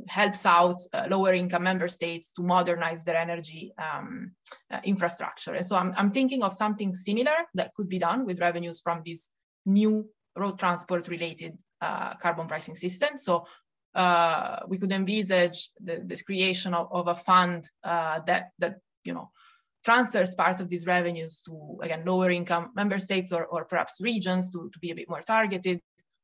helps 0.09 0.45
out 0.47 0.81
uh, 0.93 1.07
lower 1.09 1.33
income 1.33 1.62
member 1.62 1.87
states 1.87 2.33
to 2.33 2.43
modernize 2.43 3.05
their 3.05 3.19
energy 3.19 3.73
um, 3.79 4.33
uh, 4.73 4.81
infrastructure. 4.83 5.55
And 5.55 5.64
so 5.64 5.76
I'm, 5.76 5.95
I'm 5.97 6.11
thinking 6.11 6.43
of 6.43 6.52
something 6.55 6.93
similar 6.93 7.37
that 7.55 7.73
could 7.75 7.88
be 7.88 8.00
done 8.00 8.26
with 8.26 8.40
revenues 8.40 8.81
from 8.81 9.02
this 9.07 9.31
new 9.64 10.09
road 10.35 10.59
transport 10.59 11.07
related 11.07 11.61
uh, 11.80 12.14
carbon 12.14 12.46
pricing 12.46 12.75
system. 12.75 13.16
So 13.16 13.46
uh, 13.94 14.60
we 14.68 14.78
could 14.78 14.92
envisage 14.92 15.70
the, 15.80 16.02
the 16.04 16.22
creation 16.22 16.75
of, 16.75 16.88
of, 16.92 17.08
a 17.08 17.14
fund 17.14 17.64
uh, 17.82 18.20
that, 18.26 18.50
that, 18.58 18.76
you 19.04 19.14
know, 19.14 19.30
transfers 19.84 20.34
part 20.34 20.60
of 20.60 20.68
these 20.68 20.87
revenues 20.87 21.40
to, 21.42 21.78
again, 21.82 22.04
lower 22.04 22.30
income 22.30 22.70
member 22.76 22.99
states 22.99 23.32
or, 23.32 23.46
or 23.46 23.64
perhaps 23.64 24.00
regions 24.00 24.50
to, 24.50 24.70
to 24.72 24.78
be 24.78 24.90
a 24.90 24.94
bit 24.94 25.08
more 25.08 25.22
targeted 25.22 25.80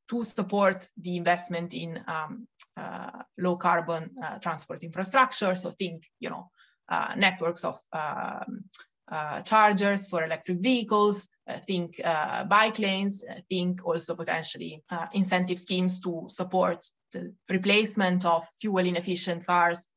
to 0.09 0.23
support 0.23 0.87
the 1.01 1.17
investment 1.17 1.73
in 1.73 1.99
um, 2.07 2.47
uh, 2.77 3.23
low 3.37 3.57
carbon 3.57 4.11
uh, 4.23 4.37
transport 4.39 4.83
infrastructure. 4.83 5.53
So 5.55 5.71
think, 5.71 6.03
you 6.19 6.29
know, 6.29 6.49
uh, 6.89 7.13
networks 7.17 7.65
of 7.65 7.77
um, 7.91 8.63
uh, 9.09 9.41
chargers 9.41 10.07
for 10.07 10.23
electric 10.23 10.59
vehicles, 10.59 11.29
uh, 11.49 11.59
think 11.65 11.99
uh, 12.03 12.43
bike 12.43 12.77
lanes, 12.77 13.23
think 13.49 13.85
also 13.85 14.15
potentially 14.15 14.83
incentive 15.13 15.59
schemes 15.59 15.99
to 16.01 16.25
support 16.27 16.85
the 17.13 17.33
replacement 17.49 18.25
of 18.25 18.45
fuel 18.59 18.79
inefficient 18.85 19.45
cars 19.45 19.87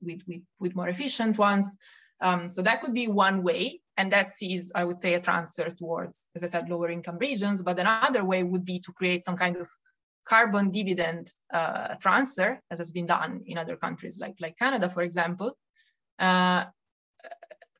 with, 0.00 0.22
with, 0.28 0.42
with 0.60 0.76
more 0.76 0.88
efficient 0.88 1.38
ones. 1.38 1.76
Um, 2.20 2.48
so 2.48 2.62
that 2.62 2.82
could 2.82 2.94
be 2.94 3.08
one 3.08 3.42
way 3.42 3.80
and 3.96 4.12
that 4.12 4.32
sees, 4.32 4.70
I 4.74 4.84
would 4.84 5.00
say, 5.00 5.14
a 5.14 5.20
transfer 5.20 5.68
towards, 5.68 6.30
as 6.36 6.44
I 6.44 6.46
said, 6.46 6.68
lower 6.68 6.88
income 6.88 7.18
regions. 7.18 7.62
But 7.62 7.78
another 7.78 8.24
way 8.24 8.42
would 8.42 8.64
be 8.64 8.78
to 8.80 8.92
create 8.92 9.24
some 9.24 9.36
kind 9.36 9.56
of 9.56 9.68
carbon 10.24 10.70
dividend 10.70 11.30
uh, 11.52 11.96
transfer, 12.00 12.60
as 12.70 12.78
has 12.78 12.92
been 12.92 13.06
done 13.06 13.42
in 13.46 13.58
other 13.58 13.76
countries 13.76 14.18
like, 14.20 14.36
like 14.40 14.56
Canada, 14.56 14.88
for 14.88 15.02
example, 15.02 15.56
uh, 16.18 16.64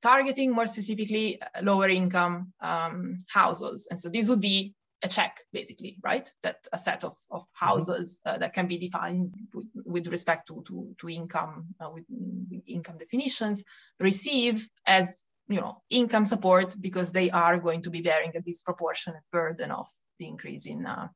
targeting 0.03 0.51
more 0.53 0.67
specifically 0.67 1.41
lower 1.63 1.89
income 1.89 2.53
um, 2.61 3.19
households. 3.29 3.87
And 3.89 3.99
so 3.99 4.09
this 4.09 4.29
would 4.29 4.41
be 4.41 4.75
a 5.03 5.09
check, 5.09 5.41
basically, 5.53 5.97
right? 6.03 6.29
That 6.43 6.57
a 6.73 6.79
set 6.79 7.05
of, 7.05 7.17
of 7.31 7.43
mm-hmm. 7.43 7.67
households 7.67 8.21
uh, 8.25 8.39
that 8.39 8.53
can 8.53 8.67
be 8.67 8.79
defined 8.79 9.35
with, 9.55 9.67
with 9.85 10.07
respect 10.09 10.49
to, 10.49 10.63
to, 10.69 10.95
to 10.99 11.09
income, 11.09 11.67
uh, 11.81 11.91
with, 11.91 12.05
with 12.09 12.63
income 12.67 12.99
definitions, 12.99 13.65
receive 13.99 14.69
as 14.87 15.25
you 15.49 15.61
know, 15.61 15.83
income 15.91 16.25
support 16.25 16.75
because 16.81 17.13
they 17.13 17.31
are 17.31 17.59
going 17.59 17.83
to 17.83 17.91
be 17.91 18.01
bearing 18.01 18.33
a 18.35 18.41
disproportionate 18.41 19.23
burden 19.33 19.71
of 19.71 19.87
the 20.19 20.27
increase 20.27 20.67
in 20.67 20.87
uh, 20.87 21.09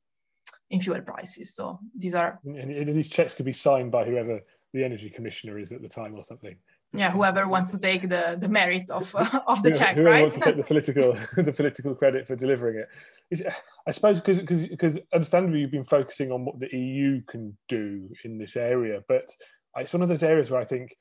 in 0.70 0.80
fuel 0.80 1.00
prices. 1.00 1.54
So 1.54 1.78
these 1.96 2.14
are 2.14 2.40
and 2.44 2.88
these 2.88 3.08
checks 3.08 3.34
could 3.34 3.46
be 3.46 3.52
signed 3.52 3.92
by 3.92 4.04
whoever 4.04 4.40
the 4.72 4.84
energy 4.84 5.10
commissioner 5.10 5.58
is 5.58 5.72
at 5.72 5.80
the 5.80 5.88
time 5.88 6.14
or 6.14 6.22
something. 6.22 6.56
Yeah, 6.92 7.10
whoever 7.10 7.48
wants 7.48 7.72
to 7.72 7.78
take 7.78 8.02
the, 8.02 8.36
the 8.38 8.48
merit 8.48 8.90
of 8.90 9.14
uh, 9.14 9.40
of 9.46 9.62
the 9.62 9.70
whoever, 9.70 9.78
check, 9.78 9.94
whoever 9.96 10.10
right? 10.10 10.20
wants 10.22 10.36
to 10.36 10.40
take 10.40 10.56
the 10.56 10.62
political 10.72 11.12
the 11.36 11.52
political 11.52 11.94
credit 11.94 12.26
for 12.26 12.36
delivering 12.36 12.78
it. 12.78 12.88
Is, 13.30 13.42
I 13.86 13.90
suppose 13.90 14.20
because 14.20 14.38
because 14.38 14.66
because 14.66 14.98
understandably 15.12 15.60
you've 15.60 15.70
been 15.70 15.84
focusing 15.84 16.30
on 16.30 16.44
what 16.44 16.58
the 16.58 16.74
EU 16.76 17.22
can 17.22 17.56
do 17.68 18.08
in 18.24 18.38
this 18.38 18.56
area, 18.56 19.02
but 19.08 19.28
it's 19.76 19.92
one 19.92 20.02
of 20.02 20.08
those 20.08 20.22
areas 20.22 20.50
where 20.50 20.60
I 20.60 20.64
think 20.64 20.96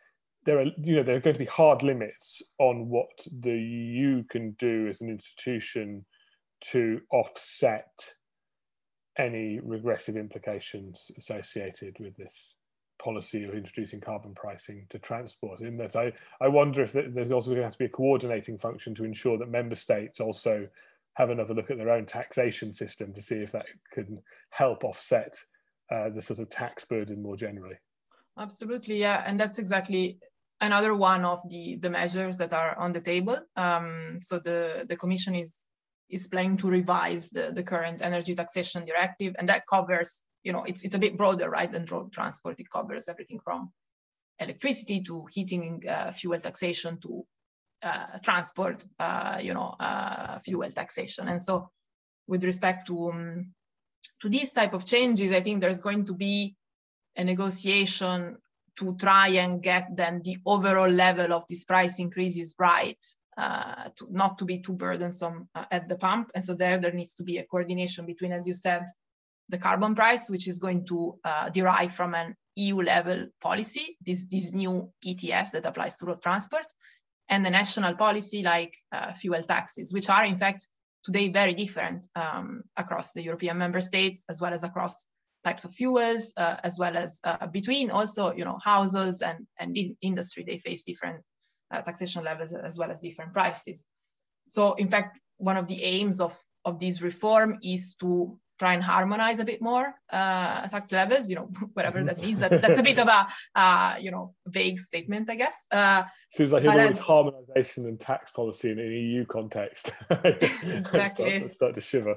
there 0.45 0.59
are 0.59 0.65
you 0.81 0.95
know 0.95 1.03
there 1.03 1.15
are 1.15 1.21
going 1.21 1.35
to 1.35 1.39
be 1.39 1.45
hard 1.45 1.83
limits 1.83 2.41
on 2.59 2.89
what 2.89 3.09
the 3.41 3.57
EU 3.57 4.23
can 4.23 4.51
do 4.53 4.87
as 4.87 5.01
an 5.01 5.09
institution 5.09 6.05
to 6.61 6.99
offset 7.11 7.91
any 9.17 9.59
regressive 9.59 10.17
implications 10.17 11.11
associated 11.17 11.95
with 11.99 12.15
this 12.17 12.55
policy 13.05 13.43
of 13.45 13.53
introducing 13.53 14.01
carbon 14.01 14.33
pricing 14.33 14.87
to 14.89 14.97
transport. 14.99 15.61
In 15.61 15.77
that, 15.77 15.95
I, 15.95 16.11
I 16.41 16.47
wonder 16.47 16.81
if 16.81 16.91
there's 16.93 17.31
also 17.31 17.51
going 17.51 17.61
to 17.61 17.69
have 17.69 17.79
to 17.79 17.85
be 17.85 17.91
a 17.91 17.99
coordinating 18.01 18.57
function 18.57 18.95
to 18.95 19.05
ensure 19.05 19.37
that 19.37 19.49
member 19.59 19.75
states 19.75 20.19
also 20.19 20.67
have 21.13 21.29
another 21.29 21.53
look 21.53 21.71
at 21.71 21.77
their 21.77 21.95
own 21.97 22.05
taxation 22.05 22.73
system 22.73 23.13
to 23.13 23.21
see 23.21 23.35
if 23.35 23.51
that 23.51 23.67
can 23.95 24.21
help 24.49 24.83
offset 24.83 25.33
uh, 25.93 26.09
the 26.15 26.21
sort 26.21 26.39
of 26.39 26.49
tax 26.49 26.85
burden 26.85 27.21
more 27.21 27.37
generally. 27.37 27.77
Absolutely, 28.37 28.97
yeah, 28.99 29.23
and 29.27 29.39
that's 29.39 29.59
exactly 29.59 30.17
another 30.59 30.93
one 30.95 31.23
of 31.23 31.39
the, 31.49 31.77
the 31.83 31.89
measures 31.89 32.37
that 32.37 32.53
are 32.53 32.77
on 32.77 32.91
the 32.91 33.01
table. 33.01 33.37
Um, 33.55 34.17
so 34.19 34.39
the, 34.39 34.85
the 34.89 34.97
Commission 34.97 35.35
is, 35.35 35.69
is 36.09 36.27
planning 36.27 36.57
to 36.57 36.67
revise 36.79 37.29
the, 37.29 37.51
the 37.53 37.63
current 37.63 38.01
energy 38.01 38.35
taxation 38.35 38.85
directive, 38.85 39.35
and 39.37 39.47
that 39.47 39.63
covers, 39.73 40.23
you 40.45 40.53
know, 40.53 40.63
it's, 40.63 40.83
it's 40.83 40.95
a 40.95 40.99
bit 40.99 41.17
broader, 41.17 41.49
right, 41.49 41.71
than 41.71 41.85
road 41.85 42.13
transport. 42.13 42.59
It 42.59 42.69
covers 42.69 43.09
everything 43.09 43.39
from 43.43 43.71
electricity 44.39 45.01
to 45.01 45.25
heating 45.31 45.83
uh, 45.89 46.11
fuel 46.11 46.39
taxation 46.39 46.99
to 46.99 47.25
uh, 47.81 48.19
transport, 48.23 48.85
uh, 48.99 49.39
you 49.41 49.55
know, 49.55 49.75
uh, 49.79 50.39
fuel 50.39 50.69
taxation. 50.71 51.27
And 51.27 51.41
so 51.41 51.71
with 52.27 52.43
respect 52.43 52.87
to, 52.87 53.09
um, 53.09 53.53
to 54.21 54.29
these 54.29 54.53
type 54.53 54.73
of 54.73 54.85
changes, 54.85 55.31
I 55.31 55.41
think 55.41 55.61
there's 55.61 55.81
going 55.81 56.05
to 56.05 56.13
be 56.13 56.55
a 57.17 57.23
negotiation 57.23 58.37
to 58.77 58.95
try 58.97 59.29
and 59.29 59.63
get 59.63 59.95
then 59.95 60.21
the 60.23 60.37
overall 60.45 60.89
level 60.89 61.33
of 61.33 61.45
these 61.47 61.65
price 61.65 61.97
increases 61.99 62.53
right, 62.59 63.03
uh, 63.37 63.89
to, 63.95 64.07
not 64.11 64.37
to 64.37 64.45
be 64.45 64.59
too 64.59 64.73
burdensome 64.73 65.49
uh, 65.55 65.65
at 65.71 65.87
the 65.87 65.95
pump. 65.95 66.29
And 66.35 66.43
so 66.43 66.53
there, 66.53 66.77
there 66.79 66.93
needs 66.93 67.15
to 67.15 67.23
be 67.23 67.39
a 67.39 67.45
coordination 67.45 68.05
between, 68.05 68.31
as 68.31 68.47
you 68.47 68.53
said, 68.53 68.83
the 69.49 69.57
carbon 69.57 69.95
price, 69.95 70.29
which 70.29 70.47
is 70.47 70.59
going 70.59 70.85
to 70.87 71.19
uh, 71.23 71.49
derive 71.49 71.93
from 71.93 72.15
an 72.15 72.35
EU 72.55 72.81
level 72.81 73.27
policy, 73.41 73.97
this, 74.05 74.25
this 74.27 74.53
new 74.53 74.91
ETS 75.05 75.51
that 75.51 75.65
applies 75.65 75.97
to 75.97 76.05
road 76.05 76.21
transport, 76.21 76.65
and 77.29 77.45
the 77.45 77.49
national 77.49 77.95
policy 77.95 78.43
like 78.43 78.75
uh, 78.91 79.13
fuel 79.13 79.43
taxes, 79.43 79.93
which 79.93 80.09
are 80.09 80.25
in 80.25 80.37
fact 80.37 80.67
today 81.03 81.29
very 81.29 81.53
different 81.53 82.05
um, 82.15 82.63
across 82.77 83.13
the 83.13 83.21
European 83.21 83.57
member 83.57 83.81
states, 83.81 84.25
as 84.29 84.41
well 84.41 84.53
as 84.53 84.63
across 84.63 85.05
types 85.43 85.63
of 85.63 85.73
fuels, 85.73 86.33
uh, 86.37 86.55
as 86.63 86.79
well 86.79 86.97
as 86.97 87.19
uh, 87.23 87.45
between 87.47 87.91
also, 87.91 88.33
you 88.33 88.43
know, 88.43 88.57
households 88.63 89.21
and, 89.21 89.45
and 89.59 89.77
industry, 90.01 90.43
they 90.45 90.57
face 90.57 90.83
different 90.83 91.23
uh, 91.71 91.81
taxation 91.81 92.23
levels 92.23 92.53
as 92.53 92.79
well 92.79 92.89
as 92.91 92.99
different 92.99 93.33
prices. 93.33 93.85
So 94.47 94.73
in 94.73 94.89
fact, 94.89 95.19
one 95.37 95.57
of 95.57 95.67
the 95.67 95.83
aims 95.83 96.19
of, 96.21 96.35
of 96.63 96.79
this 96.79 97.01
reform 97.01 97.59
is 97.63 97.95
to 97.99 98.39
try 98.57 98.73
and 98.73 98.83
harmonize 98.83 99.39
a 99.39 99.45
bit 99.45 99.61
more 99.61 99.93
uh, 100.09 100.67
tax 100.67 100.91
levels, 100.91 101.29
you 101.29 101.35
know, 101.35 101.49
whatever 101.73 102.03
that 102.03 102.21
means. 102.21 102.39
That, 102.39 102.49
that's 102.61 102.79
a 102.79 102.83
bit 102.83 102.99
of 102.99 103.07
a, 103.07 103.27
uh, 103.55 103.95
you 103.99 104.11
know, 104.11 104.33
vague 104.47 104.79
statement, 104.79 105.29
I 105.29 105.35
guess. 105.35 105.67
Uh, 105.71 106.03
Seems 106.29 106.51
like 106.51 106.63
the 106.63 106.69
word 106.69 106.97
harmonization 106.97 107.85
and 107.85 107.99
tax 107.99 108.31
policy 108.31 108.71
in 108.71 108.79
an 108.79 108.91
EU 108.91 109.25
context. 109.25 109.91
exactly. 110.09 111.37
start, 111.37 111.51
start, 111.51 111.73
to 111.75 111.81
shiver. 111.81 112.15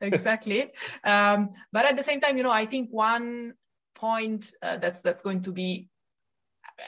exactly. 0.00 0.70
Um, 1.04 1.48
but 1.72 1.84
at 1.84 1.96
the 1.96 2.02
same 2.02 2.20
time, 2.20 2.36
you 2.36 2.42
know, 2.42 2.50
I 2.50 2.66
think 2.66 2.90
one 2.90 3.54
point 3.94 4.52
uh, 4.62 4.76
that's 4.78 5.02
that's 5.02 5.22
going 5.22 5.40
to 5.42 5.52
be, 5.52 5.88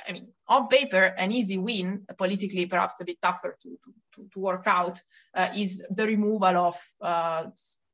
I 0.06 0.12
mean, 0.12 0.28
on 0.46 0.68
paper, 0.68 1.02
an 1.02 1.32
easy 1.32 1.58
win, 1.58 2.04
politically 2.16 2.66
perhaps 2.66 3.00
a 3.00 3.04
bit 3.04 3.20
tougher 3.22 3.56
to, 3.62 3.78
to, 4.14 4.28
to 4.32 4.38
work 4.38 4.64
out, 4.66 5.00
uh, 5.34 5.48
is 5.56 5.84
the 5.90 6.06
removal 6.06 6.56
of 6.56 6.80
uh, 7.00 7.44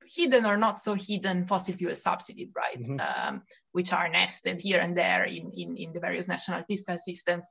hidden 0.06 0.46
or 0.46 0.56
not 0.56 0.80
so 0.80 0.94
hidden 0.94 1.46
fossil 1.46 1.74
fuel 1.74 1.94
subsidies, 1.94 2.52
right? 2.56 2.80
Mm-hmm. 2.80 3.00
Um, 3.00 3.42
which 3.72 3.92
are 3.92 4.08
nested 4.08 4.60
here 4.60 4.80
and 4.80 4.96
there 4.96 5.24
in, 5.24 5.50
in, 5.52 5.76
in 5.76 5.92
the 5.92 6.00
various 6.00 6.28
national 6.28 6.62
fiscal 6.64 6.98
systems. 6.98 7.46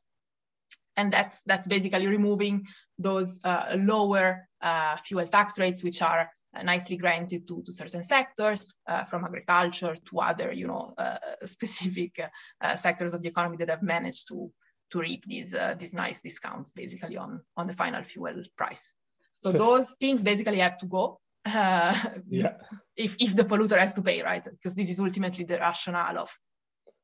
And 0.95 1.11
that's, 1.11 1.41
that's 1.45 1.67
basically 1.67 2.07
removing 2.07 2.67
those 2.99 3.39
uh, 3.43 3.75
lower 3.75 4.47
uh, 4.61 4.97
fuel 4.97 5.27
tax 5.27 5.57
rates, 5.57 5.83
which 5.83 6.01
are 6.01 6.29
uh, 6.55 6.61
nicely 6.61 6.97
granted 6.97 7.47
to, 7.47 7.63
to 7.63 7.71
certain 7.71 8.03
sectors, 8.03 8.73
uh, 8.87 9.03
from 9.05 9.25
agriculture 9.25 9.95
to 9.95 10.19
other, 10.19 10.51
you 10.51 10.67
know, 10.67 10.93
uh, 10.97 11.17
specific 11.45 12.19
uh, 12.61 12.75
sectors 12.75 13.13
of 13.13 13.21
the 13.21 13.29
economy 13.29 13.57
that 13.57 13.69
have 13.69 13.81
managed 13.81 14.27
to, 14.27 14.51
to 14.91 14.99
reap 14.99 15.25
these, 15.25 15.55
these 15.79 15.93
nice 15.93 16.21
discounts 16.21 16.71
basically 16.73 17.17
on, 17.17 17.41
on 17.57 17.65
the 17.65 17.73
final 17.73 18.03
fuel 18.03 18.43
price. 18.55 18.93
So, 19.33 19.51
so 19.51 19.57
those 19.57 19.95
things 19.95 20.23
basically 20.23 20.59
have 20.59 20.77
to 20.77 20.85
go 20.85 21.19
uh, 21.45 21.97
yeah. 22.29 22.53
if, 22.95 23.15
if 23.19 23.35
the 23.35 23.43
polluter 23.43 23.77
has 23.77 23.93
to 23.95 24.01
pay, 24.01 24.21
right? 24.21 24.43
Because 24.43 24.75
this 24.75 24.89
is 24.89 24.99
ultimately 24.99 25.45
the 25.45 25.57
rationale 25.57 26.19
of 26.19 26.37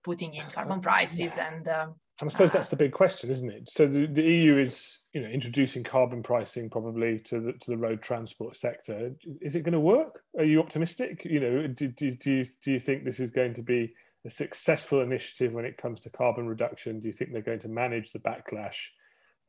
putting 0.04 0.34
in 0.34 0.46
carbon 0.52 0.82
prices 0.82 1.36
yeah. 1.38 1.52
and 1.52 1.68
um, 1.68 1.96
And 2.22 2.30
I 2.30 2.32
suppose 2.32 2.52
that's 2.52 2.70
the 2.70 2.76
big 2.76 2.92
question, 2.92 3.30
isn't 3.32 3.50
it? 3.50 3.70
So 3.70 3.88
the, 3.88 4.06
the 4.06 4.24
EU 4.24 4.58
is, 4.58 5.00
you 5.14 5.22
know, 5.22 5.28
introducing 5.28 5.84
carbon 5.84 6.24
pricing 6.24 6.70
probably 6.70 7.20
to 7.26 7.40
the 7.40 7.54
to 7.54 7.72
the 7.72 7.78
road 7.78 8.02
transport 8.02 8.56
sector. 8.56 9.12
Is 9.42 9.56
it 9.56 9.64
going 9.64 9.74
to 9.74 9.80
work? 9.80 10.22
Are 10.38 10.46
you 10.46 10.60
optimistic? 10.60 11.26
You 11.26 11.40
know, 11.40 11.68
do, 11.68 11.88
do, 11.90 12.12
do 12.12 12.32
you 12.32 12.46
do 12.64 12.72
you 12.72 12.80
think 12.80 13.04
this 13.04 13.20
is 13.20 13.32
going 13.32 13.54
to 13.56 13.64
be 13.64 13.94
a 14.26 14.30
successful 14.30 15.02
initiative 15.02 15.54
when 15.54 15.66
it 15.66 15.78
comes 15.78 16.02
to 16.02 16.10
carbon 16.10 16.48
reduction? 16.48 17.00
Do 17.00 17.08
you 17.08 17.14
think 17.14 17.32
they're 17.32 17.42
going 17.42 17.60
to 17.60 17.70
manage 17.70 18.12
the 18.12 18.20
backlash, 18.20 18.80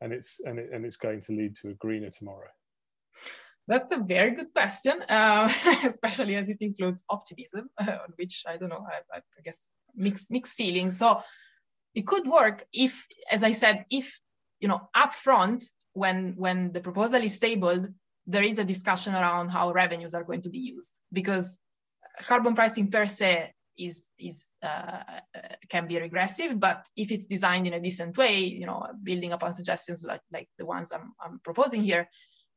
and 0.00 0.12
it's 0.12 0.40
and 0.44 0.58
it, 0.58 0.70
and 0.72 0.84
it's 0.84 0.96
going 0.96 1.20
to 1.22 1.32
lead 1.32 1.56
to 1.62 1.70
a 1.70 1.74
greener 1.74 2.10
tomorrow? 2.10 2.48
That's 3.70 3.92
a 3.92 3.98
very 3.98 4.32
good 4.32 4.52
question, 4.52 5.00
uh, 5.08 5.48
especially 5.84 6.34
as 6.34 6.48
it 6.48 6.56
includes 6.60 7.04
optimism, 7.08 7.70
uh, 7.78 7.98
which 8.16 8.42
I 8.44 8.56
don't 8.56 8.68
know, 8.68 8.84
I, 8.84 9.18
I 9.18 9.40
guess 9.44 9.70
mixed 9.94 10.28
mixed 10.28 10.56
feelings. 10.56 10.98
So 10.98 11.22
it 11.94 12.04
could 12.04 12.26
work 12.26 12.66
if, 12.72 13.06
as 13.30 13.44
I 13.44 13.52
said, 13.52 13.84
if 13.88 14.20
you 14.58 14.66
know 14.66 14.80
upfront 14.94 15.62
when 15.92 16.34
when 16.36 16.72
the 16.72 16.80
proposal 16.80 17.22
is 17.22 17.38
tabled, 17.38 17.86
there 18.26 18.42
is 18.42 18.58
a 18.58 18.64
discussion 18.64 19.14
around 19.14 19.50
how 19.50 19.70
revenues 19.70 20.14
are 20.14 20.24
going 20.24 20.42
to 20.42 20.50
be 20.50 20.58
used 20.58 21.00
because 21.12 21.60
carbon 22.22 22.56
pricing 22.56 22.90
per 22.90 23.06
se 23.06 23.54
is 23.78 24.10
is 24.18 24.48
uh, 24.64 25.20
can 25.68 25.86
be 25.86 26.00
regressive, 26.00 26.58
but 26.58 26.88
if 26.96 27.12
it's 27.12 27.26
designed 27.26 27.68
in 27.68 27.74
a 27.74 27.80
decent 27.80 28.16
way, 28.16 28.40
you 28.40 28.66
know, 28.66 28.88
building 29.00 29.32
upon 29.32 29.52
suggestions 29.52 30.02
like 30.02 30.22
like 30.32 30.48
the 30.58 30.66
ones 30.66 30.90
I'm, 30.90 31.14
I'm 31.24 31.38
proposing 31.44 31.84
here, 31.84 32.08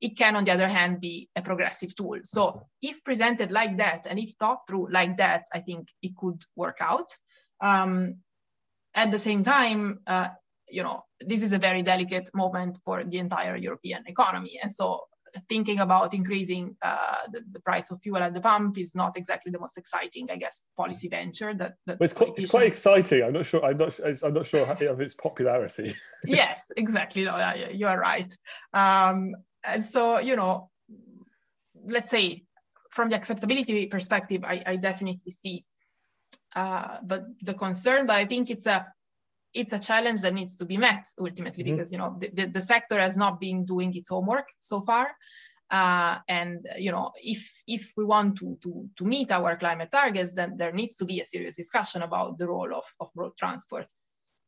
it 0.03 0.17
can, 0.17 0.35
on 0.35 0.43
the 0.43 0.51
other 0.51 0.67
hand, 0.67 0.99
be 0.99 1.29
a 1.33 1.41
progressive 1.41 1.95
tool. 1.95 2.19
So 2.25 2.67
if 2.81 3.01
presented 3.05 3.51
like 3.51 3.77
that 3.77 4.05
and 4.05 4.19
if 4.19 4.31
thought 4.31 4.67
through 4.67 4.89
like 4.91 5.15
that, 5.17 5.45
I 5.53 5.61
think 5.61 5.87
it 6.01 6.17
could 6.17 6.43
work 6.57 6.79
out. 6.81 7.09
Um, 7.61 8.17
at 8.93 9.11
the 9.11 9.17
same 9.17 9.43
time, 9.43 10.01
uh, 10.05 10.27
you 10.69 10.83
know, 10.83 11.05
this 11.21 11.41
is 11.41 11.53
a 11.53 11.57
very 11.57 11.83
delicate 11.83 12.29
moment 12.33 12.79
for 12.83 13.01
the 13.05 13.17
entire 13.17 13.55
European 13.55 14.03
economy. 14.05 14.59
And 14.61 14.69
so 14.69 15.05
thinking 15.47 15.79
about 15.79 16.13
increasing 16.13 16.75
uh, 16.81 17.23
the, 17.31 17.41
the, 17.49 17.61
price 17.61 17.89
of 17.89 18.01
fuel 18.03 18.17
at 18.17 18.33
the 18.33 18.41
pump 18.41 18.77
is 18.77 18.93
not 18.95 19.15
exactly 19.15 19.53
the 19.53 19.59
most 19.59 19.77
exciting, 19.77 20.29
I 20.29 20.35
guess, 20.35 20.65
policy 20.75 21.07
venture 21.07 21.53
that. 21.53 21.75
that 21.85 21.97
it's, 22.01 22.13
quite, 22.13 22.33
it's 22.35 22.51
quite 22.51 22.67
exciting. 22.67 23.23
I'm 23.23 23.31
not 23.31 23.45
sure. 23.45 23.63
I'm 23.63 23.77
not. 23.77 23.97
I'm 24.21 24.33
not 24.33 24.45
sure 24.45 24.69
of 24.69 25.01
its 25.01 25.15
popularity. 25.15 25.95
yes, 26.25 26.61
exactly. 26.75 27.23
No, 27.23 27.37
yeah, 27.37 27.69
you 27.69 27.87
are 27.87 27.97
right. 27.97 28.31
Um, 28.73 29.33
and 29.63 29.83
so, 29.85 30.19
you 30.19 30.35
know, 30.35 30.69
let's 31.85 32.11
say 32.11 32.43
from 32.91 33.09
the 33.09 33.15
acceptability 33.15 33.87
perspective, 33.87 34.43
I, 34.43 34.63
I 34.65 34.75
definitely 34.75 35.31
see 35.31 35.65
uh, 36.55 36.97
but 37.03 37.25
the 37.41 37.53
concern, 37.53 38.05
but 38.05 38.15
I 38.15 38.25
think 38.25 38.49
it's 38.49 38.67
a 38.67 38.85
it's 39.53 39.73
a 39.73 39.79
challenge 39.79 40.21
that 40.21 40.33
needs 40.33 40.55
to 40.57 40.65
be 40.65 40.77
met 40.77 41.05
ultimately 41.19 41.63
mm-hmm. 41.63 41.75
because 41.75 41.91
you 41.91 41.97
know 41.97 42.15
the, 42.19 42.29
the, 42.33 42.45
the, 42.47 42.61
sector 42.61 42.99
has 42.99 43.15
not 43.15 43.39
been 43.39 43.65
doing 43.65 43.95
its 43.95 44.09
homework 44.09 44.47
so 44.59 44.81
far. 44.81 45.11
Uh, 45.69 46.17
and 46.27 46.67
you 46.77 46.91
know 46.91 47.11
if 47.21 47.63
if 47.67 47.93
we 47.97 48.03
want 48.03 48.37
to, 48.37 48.57
to 48.61 48.87
to 48.97 49.03
meet 49.03 49.31
our 49.31 49.55
climate 49.55 49.89
targets 49.89 50.35
then 50.35 50.55
there 50.57 50.71
needs 50.71 50.95
to 50.95 51.05
be 51.05 51.19
a 51.19 51.23
serious 51.23 51.55
discussion 51.55 52.03
about 52.03 52.37
the 52.37 52.47
role 52.47 52.75
of, 52.75 52.83
of 52.99 53.09
road 53.15 53.31
transport 53.39 53.87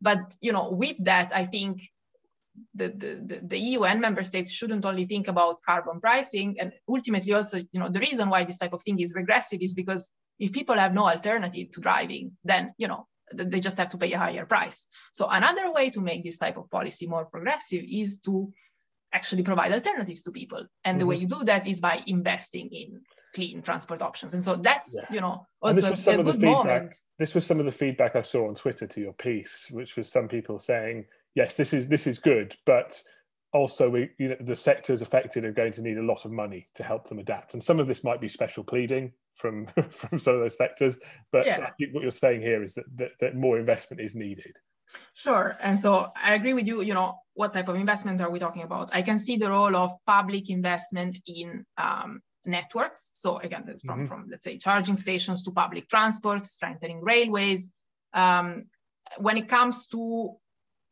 but 0.02 0.36
you 0.42 0.52
know 0.52 0.70
with 0.72 0.98
that 1.00 1.32
i 1.34 1.46
think 1.46 1.82
the, 2.74 2.90
the, 2.90 3.42
the 3.44 3.58
EU 3.58 3.84
and 3.84 4.02
member 4.02 4.24
states 4.24 4.52
shouldn't 4.52 4.86
only 4.86 5.06
think 5.06 5.28
about 5.28 5.62
carbon 5.62 6.00
pricing 6.00 6.58
and 6.60 6.74
ultimately 6.88 7.34
also, 7.34 7.58
you 7.58 7.80
know, 7.80 7.90
the 7.90 8.00
reason 8.00 8.30
why 8.30 8.44
this 8.44 8.58
type 8.58 8.74
of 8.74 8.82
thing 8.82 9.00
is 9.00 9.16
regressive 9.16 9.62
is 9.62 9.74
because 9.74 10.12
if 10.40 10.52
people 10.52 10.76
have 10.76 10.94
no 10.94 11.08
alternative 11.08 11.72
to 11.72 11.82
driving, 11.82 12.34
then, 12.44 12.74
you 12.78 12.88
know, 12.88 13.08
they 13.34 13.60
just 13.60 13.78
have 13.78 13.90
to 13.90 13.98
pay 13.98 14.12
a 14.14 14.20
higher 14.20 14.46
price. 14.46 14.88
So 15.14 15.28
another 15.28 15.72
way 15.72 15.90
to 15.92 16.02
make 16.02 16.24
this 16.24 16.38
type 16.38 16.58
of 16.58 16.70
policy 16.70 17.08
more 17.08 17.26
progressive 17.26 17.84
is 17.90 18.20
to 18.26 18.54
actually 19.14 19.44
provide 19.44 19.72
alternatives 19.72 20.24
to 20.24 20.32
people. 20.32 20.66
And 20.84 20.96
mm-hmm. 20.96 21.00
the 21.00 21.06
way 21.06 21.16
mm-hmm. 21.16 21.22
you 21.22 21.40
do 21.40 21.46
that 21.46 21.68
is 21.68 21.80
by 21.80 22.04
investing 22.06 22.70
in 22.72 23.02
clean 23.34 23.62
transport 23.62 24.02
options. 24.02 24.34
And 24.34 24.44
so 24.44 24.56
that's, 24.56 24.96
yeah. 24.96 25.14
you 25.14 25.22
know, 25.22 25.46
also 25.62 25.92
a, 25.92 26.20
a 26.20 26.24
good 26.24 26.42
moment. 26.42 26.96
This 27.18 27.34
was 27.34 27.46
some 27.46 27.60
of 27.60 27.66
the 27.66 27.72
feedback 27.72 28.16
I 28.16 28.22
saw 28.22 28.48
on 28.48 28.56
Twitter 28.56 28.88
to 28.88 29.02
your 29.02 29.14
piece, 29.14 29.68
which 29.72 29.96
was 29.96 30.10
some 30.10 30.28
people 30.28 30.60
saying, 30.60 31.06
yes, 31.36 31.56
this 31.56 31.74
is 31.74 31.88
this 31.88 32.08
is 32.08 32.20
good, 32.20 32.56
but 32.66 33.02
also 33.54 33.90
we, 33.90 34.10
you 34.18 34.30
know, 34.30 34.36
the 34.40 34.56
sectors 34.56 35.02
affected 35.02 35.46
are 35.46 35.52
going 35.52 35.72
to 35.74 35.82
need 35.82 35.98
a 35.98 36.04
lot 36.04 36.26
of 36.26 36.32
money 36.32 36.68
to 36.76 36.84
help 36.84 37.08
them 37.08 37.20
adapt. 37.20 37.54
And 37.54 37.64
some 37.64 37.80
of 37.80 37.88
this 37.88 38.04
might 38.04 38.20
be 38.20 38.28
special 38.28 38.64
pleading 38.64 39.14
from 39.36 39.68
from 39.90 40.20
some 40.20 40.36
of 40.36 40.42
those 40.42 40.58
sectors, 40.58 40.98
but 41.32 41.46
yeah. 41.46 41.60
I 41.62 41.72
think 41.78 41.94
what 41.94 42.04
you're 42.04 42.12
saying 42.12 42.42
here 42.42 42.64
is 42.64 42.76
that, 42.76 42.86
that 42.96 43.12
that 43.20 43.36
more 43.36 43.60
investment 43.60 44.02
is 44.02 44.16
needed. 44.16 44.56
Sure. 45.14 45.58
And 45.62 45.80
so 45.80 46.12
I 46.16 46.36
agree 46.36 46.54
with 46.54 46.68
you, 46.68 46.82
you 46.82 46.94
know, 46.94 47.20
what 47.34 47.54
type 47.54 47.68
of 47.68 47.76
investment 47.76 48.22
are 48.22 48.30
we 48.30 48.40
talking 48.40 48.64
about? 48.64 48.92
I 48.94 49.02
can 49.02 49.20
see 49.20 49.36
the 49.36 49.50
role 49.50 49.76
of 49.76 49.92
public 50.06 50.50
investment 50.50 51.18
in 51.28 51.66
um, 51.78 52.22
networks. 52.46 53.12
So 53.14 53.38
again, 53.40 53.64
that's 53.66 53.82
from, 53.82 54.00
mm-hmm. 54.00 54.08
from, 54.08 54.28
let's 54.30 54.44
say, 54.44 54.58
charging 54.58 54.96
stations 54.96 55.44
to 55.44 55.52
public 55.52 55.90
transport, 55.90 56.44
strengthening 56.44 57.02
railways. 57.02 57.74
Um, 58.14 58.64
when 59.18 59.38
it 59.38 59.48
comes 59.48 59.88
to 59.88 60.36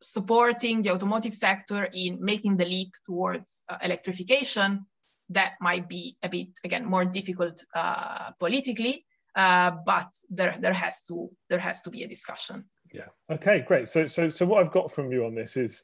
supporting 0.04 0.82
the 0.82 0.92
automotive 0.92 1.34
sector 1.34 1.86
in 1.94 2.18
making 2.24 2.58
the 2.58 2.66
leap 2.66 2.94
towards 3.06 3.64
uh, 3.70 3.78
electrification, 3.82 4.86
that 5.30 5.54
might 5.62 5.88
be 5.88 6.18
a 6.22 6.30
bit, 6.30 6.50
again, 6.64 6.86
more 6.86 7.06
difficult 7.06 7.64
uh, 7.76 8.32
politically, 8.40 9.06
uh, 9.36 9.72
but 9.86 10.10
there, 10.30 10.56
there, 10.60 10.74
has 10.74 11.04
to, 11.04 11.30
there 11.50 11.60
has 11.60 11.82
to 11.82 11.90
be 11.90 12.04
a 12.04 12.08
discussion. 12.08 12.66
Yeah. 12.94 13.08
Okay, 13.30 13.64
great. 13.68 13.88
So, 13.88 14.06
so, 14.08 14.30
so 14.30 14.46
what 14.46 14.64
I've 14.64 14.72
got 14.72 14.92
from 14.92 15.12
you 15.12 15.26
on 15.26 15.34
this 15.34 15.58
is, 15.58 15.84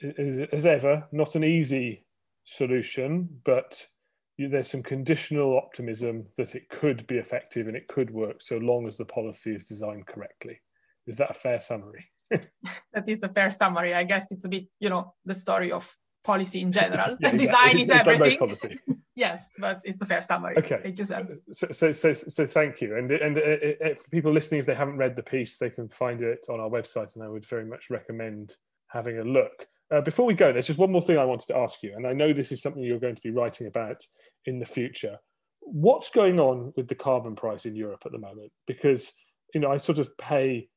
is 0.00 0.48
as 0.52 0.66
ever, 0.66 1.06
not 1.12 1.34
an 1.34 1.44
easy 1.44 2.04
solution, 2.44 3.28
but 3.44 3.86
there's 4.38 4.70
some 4.70 4.82
conditional 4.82 5.56
optimism 5.56 6.26
that 6.36 6.54
it 6.54 6.68
could 6.68 7.06
be 7.06 7.18
effective 7.18 7.68
and 7.68 7.76
it 7.76 7.88
could 7.88 8.10
work 8.10 8.42
so 8.42 8.58
long 8.58 8.88
as 8.88 8.96
the 8.96 9.04
policy 9.04 9.54
is 9.54 9.64
designed 9.64 10.06
correctly. 10.06 10.60
Is 11.06 11.16
that 11.16 11.30
a 11.30 11.34
fair 11.34 11.60
summary? 11.60 12.11
that 12.92 13.08
is 13.08 13.22
a 13.22 13.28
fair 13.28 13.50
summary. 13.50 13.94
I 13.94 14.04
guess 14.04 14.32
it's 14.32 14.44
a 14.44 14.48
bit, 14.48 14.66
you 14.80 14.88
know, 14.88 15.14
the 15.24 15.34
story 15.34 15.72
of 15.72 15.96
policy 16.24 16.60
in 16.60 16.72
general. 16.72 17.16
yeah, 17.20 17.32
Design 17.36 17.78
is 17.78 17.90
everything. 17.90 18.78
yes, 19.14 19.50
but 19.58 19.80
it's 19.84 20.00
a 20.02 20.06
fair 20.06 20.22
summary. 20.22 20.56
Okay. 20.58 20.80
Thank 20.82 20.98
you, 20.98 21.04
Sam. 21.04 21.40
So, 21.50 21.72
so, 21.72 21.92
so, 21.92 22.12
so 22.12 22.46
thank 22.46 22.80
you. 22.80 22.96
And 22.96 23.10
and 23.10 23.38
uh, 23.38 23.40
uh, 23.40 23.94
for 23.94 24.10
people 24.10 24.32
listening, 24.32 24.60
if 24.60 24.66
they 24.66 24.74
haven't 24.74 24.96
read 24.96 25.16
the 25.16 25.22
piece, 25.22 25.56
they 25.56 25.70
can 25.70 25.88
find 25.88 26.22
it 26.22 26.46
on 26.48 26.60
our 26.60 26.70
website, 26.70 27.14
and 27.14 27.24
I 27.24 27.28
would 27.28 27.46
very 27.46 27.64
much 27.64 27.90
recommend 27.90 28.56
having 28.88 29.18
a 29.18 29.24
look. 29.24 29.66
Uh, 29.90 30.00
before 30.00 30.24
we 30.24 30.34
go, 30.34 30.52
there's 30.52 30.68
just 30.68 30.78
one 30.78 30.90
more 30.90 31.02
thing 31.02 31.18
I 31.18 31.24
wanted 31.24 31.48
to 31.48 31.56
ask 31.56 31.82
you, 31.82 31.94
and 31.94 32.06
I 32.06 32.12
know 32.12 32.32
this 32.32 32.52
is 32.52 32.62
something 32.62 32.82
you're 32.82 32.98
going 32.98 33.16
to 33.16 33.22
be 33.22 33.30
writing 33.30 33.66
about 33.66 34.02
in 34.46 34.58
the 34.58 34.66
future. 34.66 35.18
What's 35.60 36.10
going 36.10 36.40
on 36.40 36.72
with 36.76 36.88
the 36.88 36.94
carbon 36.94 37.36
price 37.36 37.66
in 37.66 37.76
Europe 37.76 38.02
at 38.04 38.12
the 38.12 38.18
moment? 38.18 38.52
Because 38.66 39.12
you 39.54 39.60
know, 39.60 39.70
I 39.70 39.76
sort 39.76 39.98
of 39.98 40.16
pay 40.16 40.68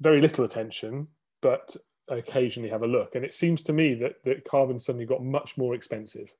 very 0.00 0.20
little 0.20 0.44
attention, 0.44 1.08
but 1.42 1.76
occasionally 2.08 2.70
have 2.70 2.82
a 2.82 2.86
look. 2.86 3.14
And 3.14 3.24
it 3.24 3.34
seems 3.34 3.62
to 3.64 3.72
me 3.72 3.94
that, 3.94 4.22
that 4.24 4.44
carbon 4.44 4.78
suddenly 4.78 5.06
got 5.06 5.24
much 5.24 5.56
more 5.56 5.74
expensive. 5.74 6.32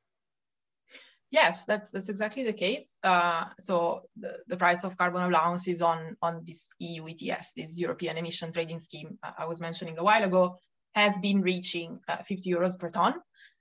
Yes, 1.31 1.65
that's 1.65 1.91
that's 1.91 2.09
exactly 2.09 2.45
the 2.45 2.53
case. 2.53 2.97
Uh, 3.03 3.47
so 3.59 4.03
the, 4.17 4.39
the 4.47 4.57
price 4.57 4.85
of 4.85 4.97
carbon 4.97 5.25
allowances 5.25 5.83
on 5.83 6.17
on 6.23 6.43
this 6.47 6.69
EU 6.79 7.09
ETS, 7.09 7.53
this 7.57 7.81
European 7.81 8.17
Emission 8.17 8.53
Trading 8.53 8.79
Scheme 8.79 9.19
I 9.37 9.47
was 9.47 9.61
mentioning 9.61 9.99
a 9.99 10.05
while 10.05 10.23
ago, 10.23 10.59
has 10.95 11.19
been 11.19 11.43
reaching 11.43 11.99
uh, 12.09 12.23
50 12.23 12.49
euros 12.49 12.79
per 12.79 12.91
ton, 12.91 13.15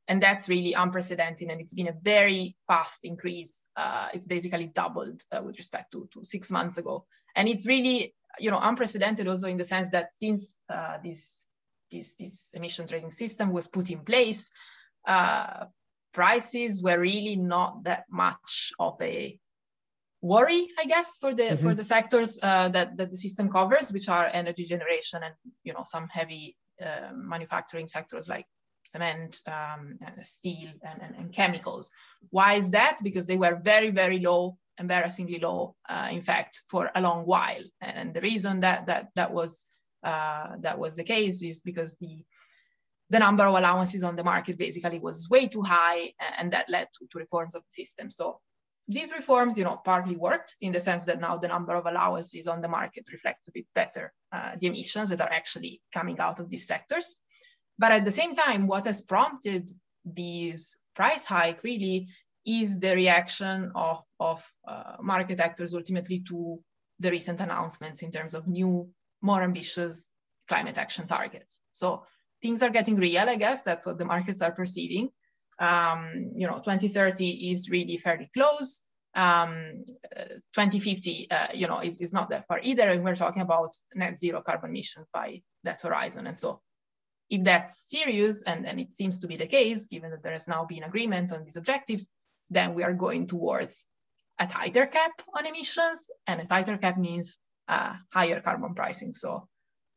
and 0.08 0.22
that's 0.22 0.48
really 0.48 0.74
unprecedented. 0.74 1.50
And 1.50 1.60
it's 1.60 1.74
been 1.74 1.88
a 1.88 1.98
very 2.00 2.56
fast 2.68 3.04
increase. 3.04 3.66
Uh, 3.76 4.10
it's 4.14 4.28
basically 4.28 4.68
doubled 4.68 5.22
uh, 5.32 5.42
with 5.42 5.58
respect 5.58 5.92
to, 5.94 6.08
to 6.14 6.24
six 6.24 6.52
months 6.52 6.78
ago, 6.78 7.08
and 7.36 7.50
it's 7.50 7.66
really 7.66 8.14
you 8.40 8.52
know, 8.52 8.60
unprecedented 8.62 9.28
also 9.28 9.48
in 9.48 9.58
the 9.58 9.66
sense 9.66 9.92
that 9.92 10.10
since 10.14 10.56
uh, 10.70 10.98
this, 11.04 11.46
this, 11.92 12.16
this 12.16 12.50
emission 12.54 12.88
trading 12.88 13.12
system 13.12 13.52
was 13.52 13.68
put 13.68 13.90
in 13.90 14.00
place, 14.00 14.52
uh, 15.08 15.66
prices 16.14 16.82
were 16.82 17.00
really 17.00 17.36
not 17.36 17.84
that 17.84 18.06
much 18.10 18.74
of 18.80 19.02
a 19.02 19.38
worry, 20.22 20.68
I 20.80 20.86
guess, 20.86 21.18
for 21.18 21.34
the 21.34 21.44
mm-hmm. 21.44 21.62
for 21.62 21.76
the 21.76 21.84
sectors 21.84 22.40
uh, 22.42 22.70
that, 22.70 22.98
that 22.98 23.12
the 23.12 23.18
system 23.18 23.52
covers, 23.52 23.94
which 23.94 24.10
are 24.10 24.26
energy 24.26 24.66
generation 24.66 25.22
and 25.24 25.36
you 25.64 25.74
know 25.74 25.84
some 25.84 26.08
heavy 26.08 26.56
uh, 26.84 27.12
manufacturing 27.14 27.88
sectors 27.88 28.28
like 28.28 28.48
cement, 28.84 29.42
um, 29.48 29.98
and 30.06 30.26
steel, 30.26 30.70
and, 30.84 31.02
and, 31.02 31.16
and, 31.16 31.34
chemicals. 31.34 31.92
Why 32.30 32.54
is 32.54 32.72
that? 32.72 32.98
Because 33.04 33.26
they 33.28 33.38
were 33.38 33.56
very, 33.56 33.90
very 33.90 34.20
low 34.20 34.58
embarrassingly 34.80 35.40
low, 35.40 35.76
uh, 35.88 36.10
in 36.12 36.22
fact, 36.22 36.64
for 36.68 36.92
a 36.96 37.02
long 37.02 37.26
while. 37.26 37.64
And 37.82 38.14
the 38.14 38.22
reason 38.22 38.62
that 38.62 38.88
that 38.88 39.10
that 39.16 39.32
was 39.32 39.66
uh, 40.04 40.56
that 40.60 40.78
was 40.80 40.96
the 40.96 41.04
case 41.04 41.44
is 41.44 41.62
because 41.62 41.96
the 42.00 42.26
the 43.10 43.20
number 43.20 43.44
of 43.44 43.54
allowances 43.56 44.04
on 44.04 44.16
the 44.16 44.24
market 44.24 44.58
basically 44.58 45.00
was 45.00 45.30
way 45.30 45.48
too 45.48 45.62
high, 45.62 46.14
and 46.38 46.54
that 46.54 46.70
led 46.70 46.88
to, 46.98 47.08
to 47.12 47.20
reforms 47.20 47.56
of 47.56 47.64
the 47.64 47.84
system. 47.84 48.10
So 48.10 48.40
these 48.88 49.14
reforms, 49.14 49.58
you 49.58 49.64
know, 49.64 49.80
partly 49.84 50.16
worked 50.16 50.56
in 50.62 50.72
the 50.72 50.80
sense 50.80 51.06
that 51.06 51.20
now 51.20 51.38
the 51.38 51.48
number 51.48 51.76
of 51.76 51.86
allowances 51.86 52.48
on 52.48 52.62
the 52.62 52.68
market 52.68 53.06
reflects 53.12 53.48
a 53.48 53.52
bit 53.52 53.66
better 53.74 54.14
uh, 54.32 54.52
the 54.60 54.68
emissions 54.68 55.10
that 55.10 55.22
are 55.22 55.32
actually 55.32 55.82
coming 55.94 56.20
out 56.20 56.40
of 56.40 56.50
these 56.50 56.68
sectors. 56.68 57.16
But 57.78 57.92
at 57.92 58.06
the 58.06 58.12
same 58.12 58.34
time, 58.34 58.68
what 58.68 58.86
has 58.86 59.04
prompted 59.04 59.70
these 60.06 60.78
price 60.96 61.26
hike 61.26 61.64
really 61.64 62.08
is 62.46 62.80
the 62.80 62.96
reaction 62.96 63.72
of, 63.76 64.04
of 64.20 64.46
uh, 64.68 64.98
market 65.02 65.40
actors 65.40 65.74
ultimately 65.74 66.20
to 66.28 66.60
the 67.00 67.12
recent 67.12 67.42
announcements 67.42 68.02
in 68.02 68.12
terms 68.12 68.34
of 68.34 68.48
new, 68.48 68.90
more 69.22 69.42
ambitious 69.42 70.12
climate 70.48 70.78
action 70.78 71.08
targets. 71.08 71.60
So 71.72 72.04
things 72.42 72.62
are 72.62 72.70
getting 72.70 72.96
real, 72.96 73.28
I 73.28 73.36
guess. 73.36 73.64
That's 73.64 73.86
what 73.86 73.98
the 73.98 74.06
markets 74.06 74.42
are 74.42 74.52
perceiving. 74.52 75.10
Um, 75.60 76.32
you 76.36 76.48
know, 76.48 76.56
2030 76.56 77.52
is 77.52 77.70
really 77.70 77.98
fairly 77.98 78.30
close. 78.36 78.82
Um, 79.16 79.86
uh, 80.16 80.36
2050, 80.54 81.32
uh, 81.32 81.48
you 81.54 81.68
know, 81.68 81.80
is, 81.80 82.02
is 82.02 82.14
not 82.14 82.30
that 82.30 82.46
far 82.48 82.60
either. 82.62 82.90
And 82.90 83.04
we're 83.04 83.16
talking 83.16 83.42
about 83.42 83.74
net 83.96 84.18
zero 84.18 84.42
carbon 84.42 84.72
emissions 84.72 85.10
by 85.14 85.42
that 85.64 85.82
horizon. 85.82 86.28
And 86.28 86.38
so 86.38 86.62
if 87.30 87.44
that's 87.44 87.90
serious, 87.90 88.44
and, 88.44 88.68
and 88.68 88.80
it 88.80 88.94
seems 88.94 89.20
to 89.20 89.28
be 89.28 89.38
the 89.38 89.48
case, 89.48 89.88
given 89.88 90.12
that 90.12 90.22
there 90.22 90.34
has 90.34 90.48
now 90.48 90.66
been 90.66 90.84
agreement 90.84 91.32
on 91.32 91.44
these 91.44 91.58
objectives, 91.58 92.08
then 92.50 92.74
we 92.74 92.84
are 92.84 92.94
going 92.94 93.28
towards 93.28 93.86
a 94.40 94.48
tighter 94.48 94.86
cap 94.86 95.22
on 95.36 95.46
emissions, 95.46 96.10
and 96.28 96.42
a 96.42 96.46
tighter 96.46 96.78
cap 96.78 96.98
means 96.98 97.38
uh, 97.68 97.94
higher 98.14 98.42
carbon 98.42 98.76
pricing. 98.76 99.14
So 99.14 99.48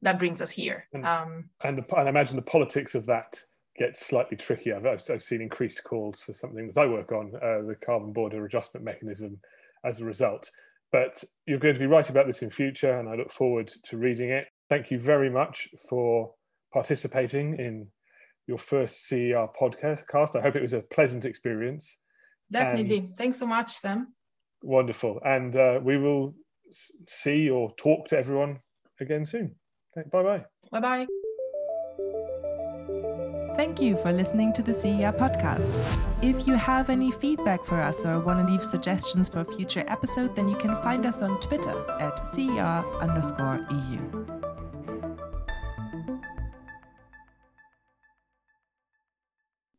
that 0.02 0.18
brings 0.18 0.40
us 0.40 0.50
here. 0.50 0.87
And, 0.92 1.04
um, 1.04 1.50
and, 1.62 1.78
the, 1.78 1.96
and 1.96 2.06
I 2.06 2.11
imagine 2.11 2.37
the 2.37 2.42
politics 2.42 2.94
of 2.94 3.06
that 3.06 3.40
gets 3.76 4.06
slightly 4.06 4.37
trickier. 4.37 4.76
I've, 4.76 5.02
I've 5.11 5.22
seen 5.22 5.40
increased 5.40 5.82
calls 5.84 6.20
for 6.20 6.32
something 6.32 6.70
that 6.72 6.80
I 6.80 6.87
work 6.87 7.12
on, 7.12 7.32
uh, 7.34 7.66
the 7.66 7.76
carbon 7.84 8.12
border 8.12 8.44
adjustment 8.44 8.84
mechanism, 8.84 9.40
as 9.84 10.00
a 10.00 10.04
result. 10.04 10.50
But 10.90 11.22
you're 11.46 11.58
going 11.58 11.74
to 11.74 11.80
be 11.80 11.87
right 11.87 12.08
about 12.08 12.26
this 12.26 12.42
in 12.42 12.50
future, 12.50 12.98
and 12.98 13.08
I 13.08 13.14
look 13.14 13.32
forward 13.32 13.70
to 13.84 13.96
reading 13.96 14.30
it. 14.30 14.46
Thank 14.68 14.90
you 14.90 14.98
very 14.98 15.30
much 15.30 15.68
for 15.88 16.34
participating 16.72 17.58
in 17.58 17.88
your 18.46 18.58
first 18.58 19.06
CER 19.06 19.48
podcast. 19.61 20.37
I 20.37 20.40
hope 20.40 20.56
it 20.56 20.62
was 20.62 20.72
a 20.72 20.80
pleasant 20.80 21.24
experience. 21.24 21.98
Definitely. 22.50 22.98
And 22.98 23.16
Thanks 23.16 23.38
so 23.38 23.46
much, 23.46 23.70
Sam. 23.70 24.14
Wonderful. 24.62 25.20
And 25.24 25.56
uh, 25.56 25.80
we 25.82 25.98
will 25.98 26.34
see 27.06 27.50
or 27.50 27.74
talk 27.76 28.08
to 28.08 28.18
everyone 28.18 28.61
again 29.00 29.26
soon. 29.26 29.54
Bye 29.94 30.22
bye. 30.22 30.44
Bye 30.70 30.80
bye. 30.80 31.06
Thank 33.56 33.80
you 33.80 33.96
for 33.96 34.12
listening 34.12 34.52
to 34.52 34.62
the 34.62 34.72
CER 34.72 35.12
podcast. 35.12 35.76
If 36.22 36.46
you 36.46 36.54
have 36.54 36.90
any 36.90 37.11
feedback 37.11 37.64
for 37.64 37.80
us 37.80 38.04
or 38.06 38.20
want 38.20 38.46
to 38.46 38.52
leave 38.52 38.62
suggestions 38.62 39.28
for 39.28 39.40
a 39.40 39.44
future 39.44 39.84
episode, 39.88 40.37
then 40.37 40.48
you 40.48 40.54
can 40.56 40.76
find 40.76 41.04
us 41.04 41.22
on 41.22 41.40
Twitter 41.40 41.84
at 42.00 42.24
CER 42.28 42.84
underscore 43.00 43.66
EU. 43.70 44.17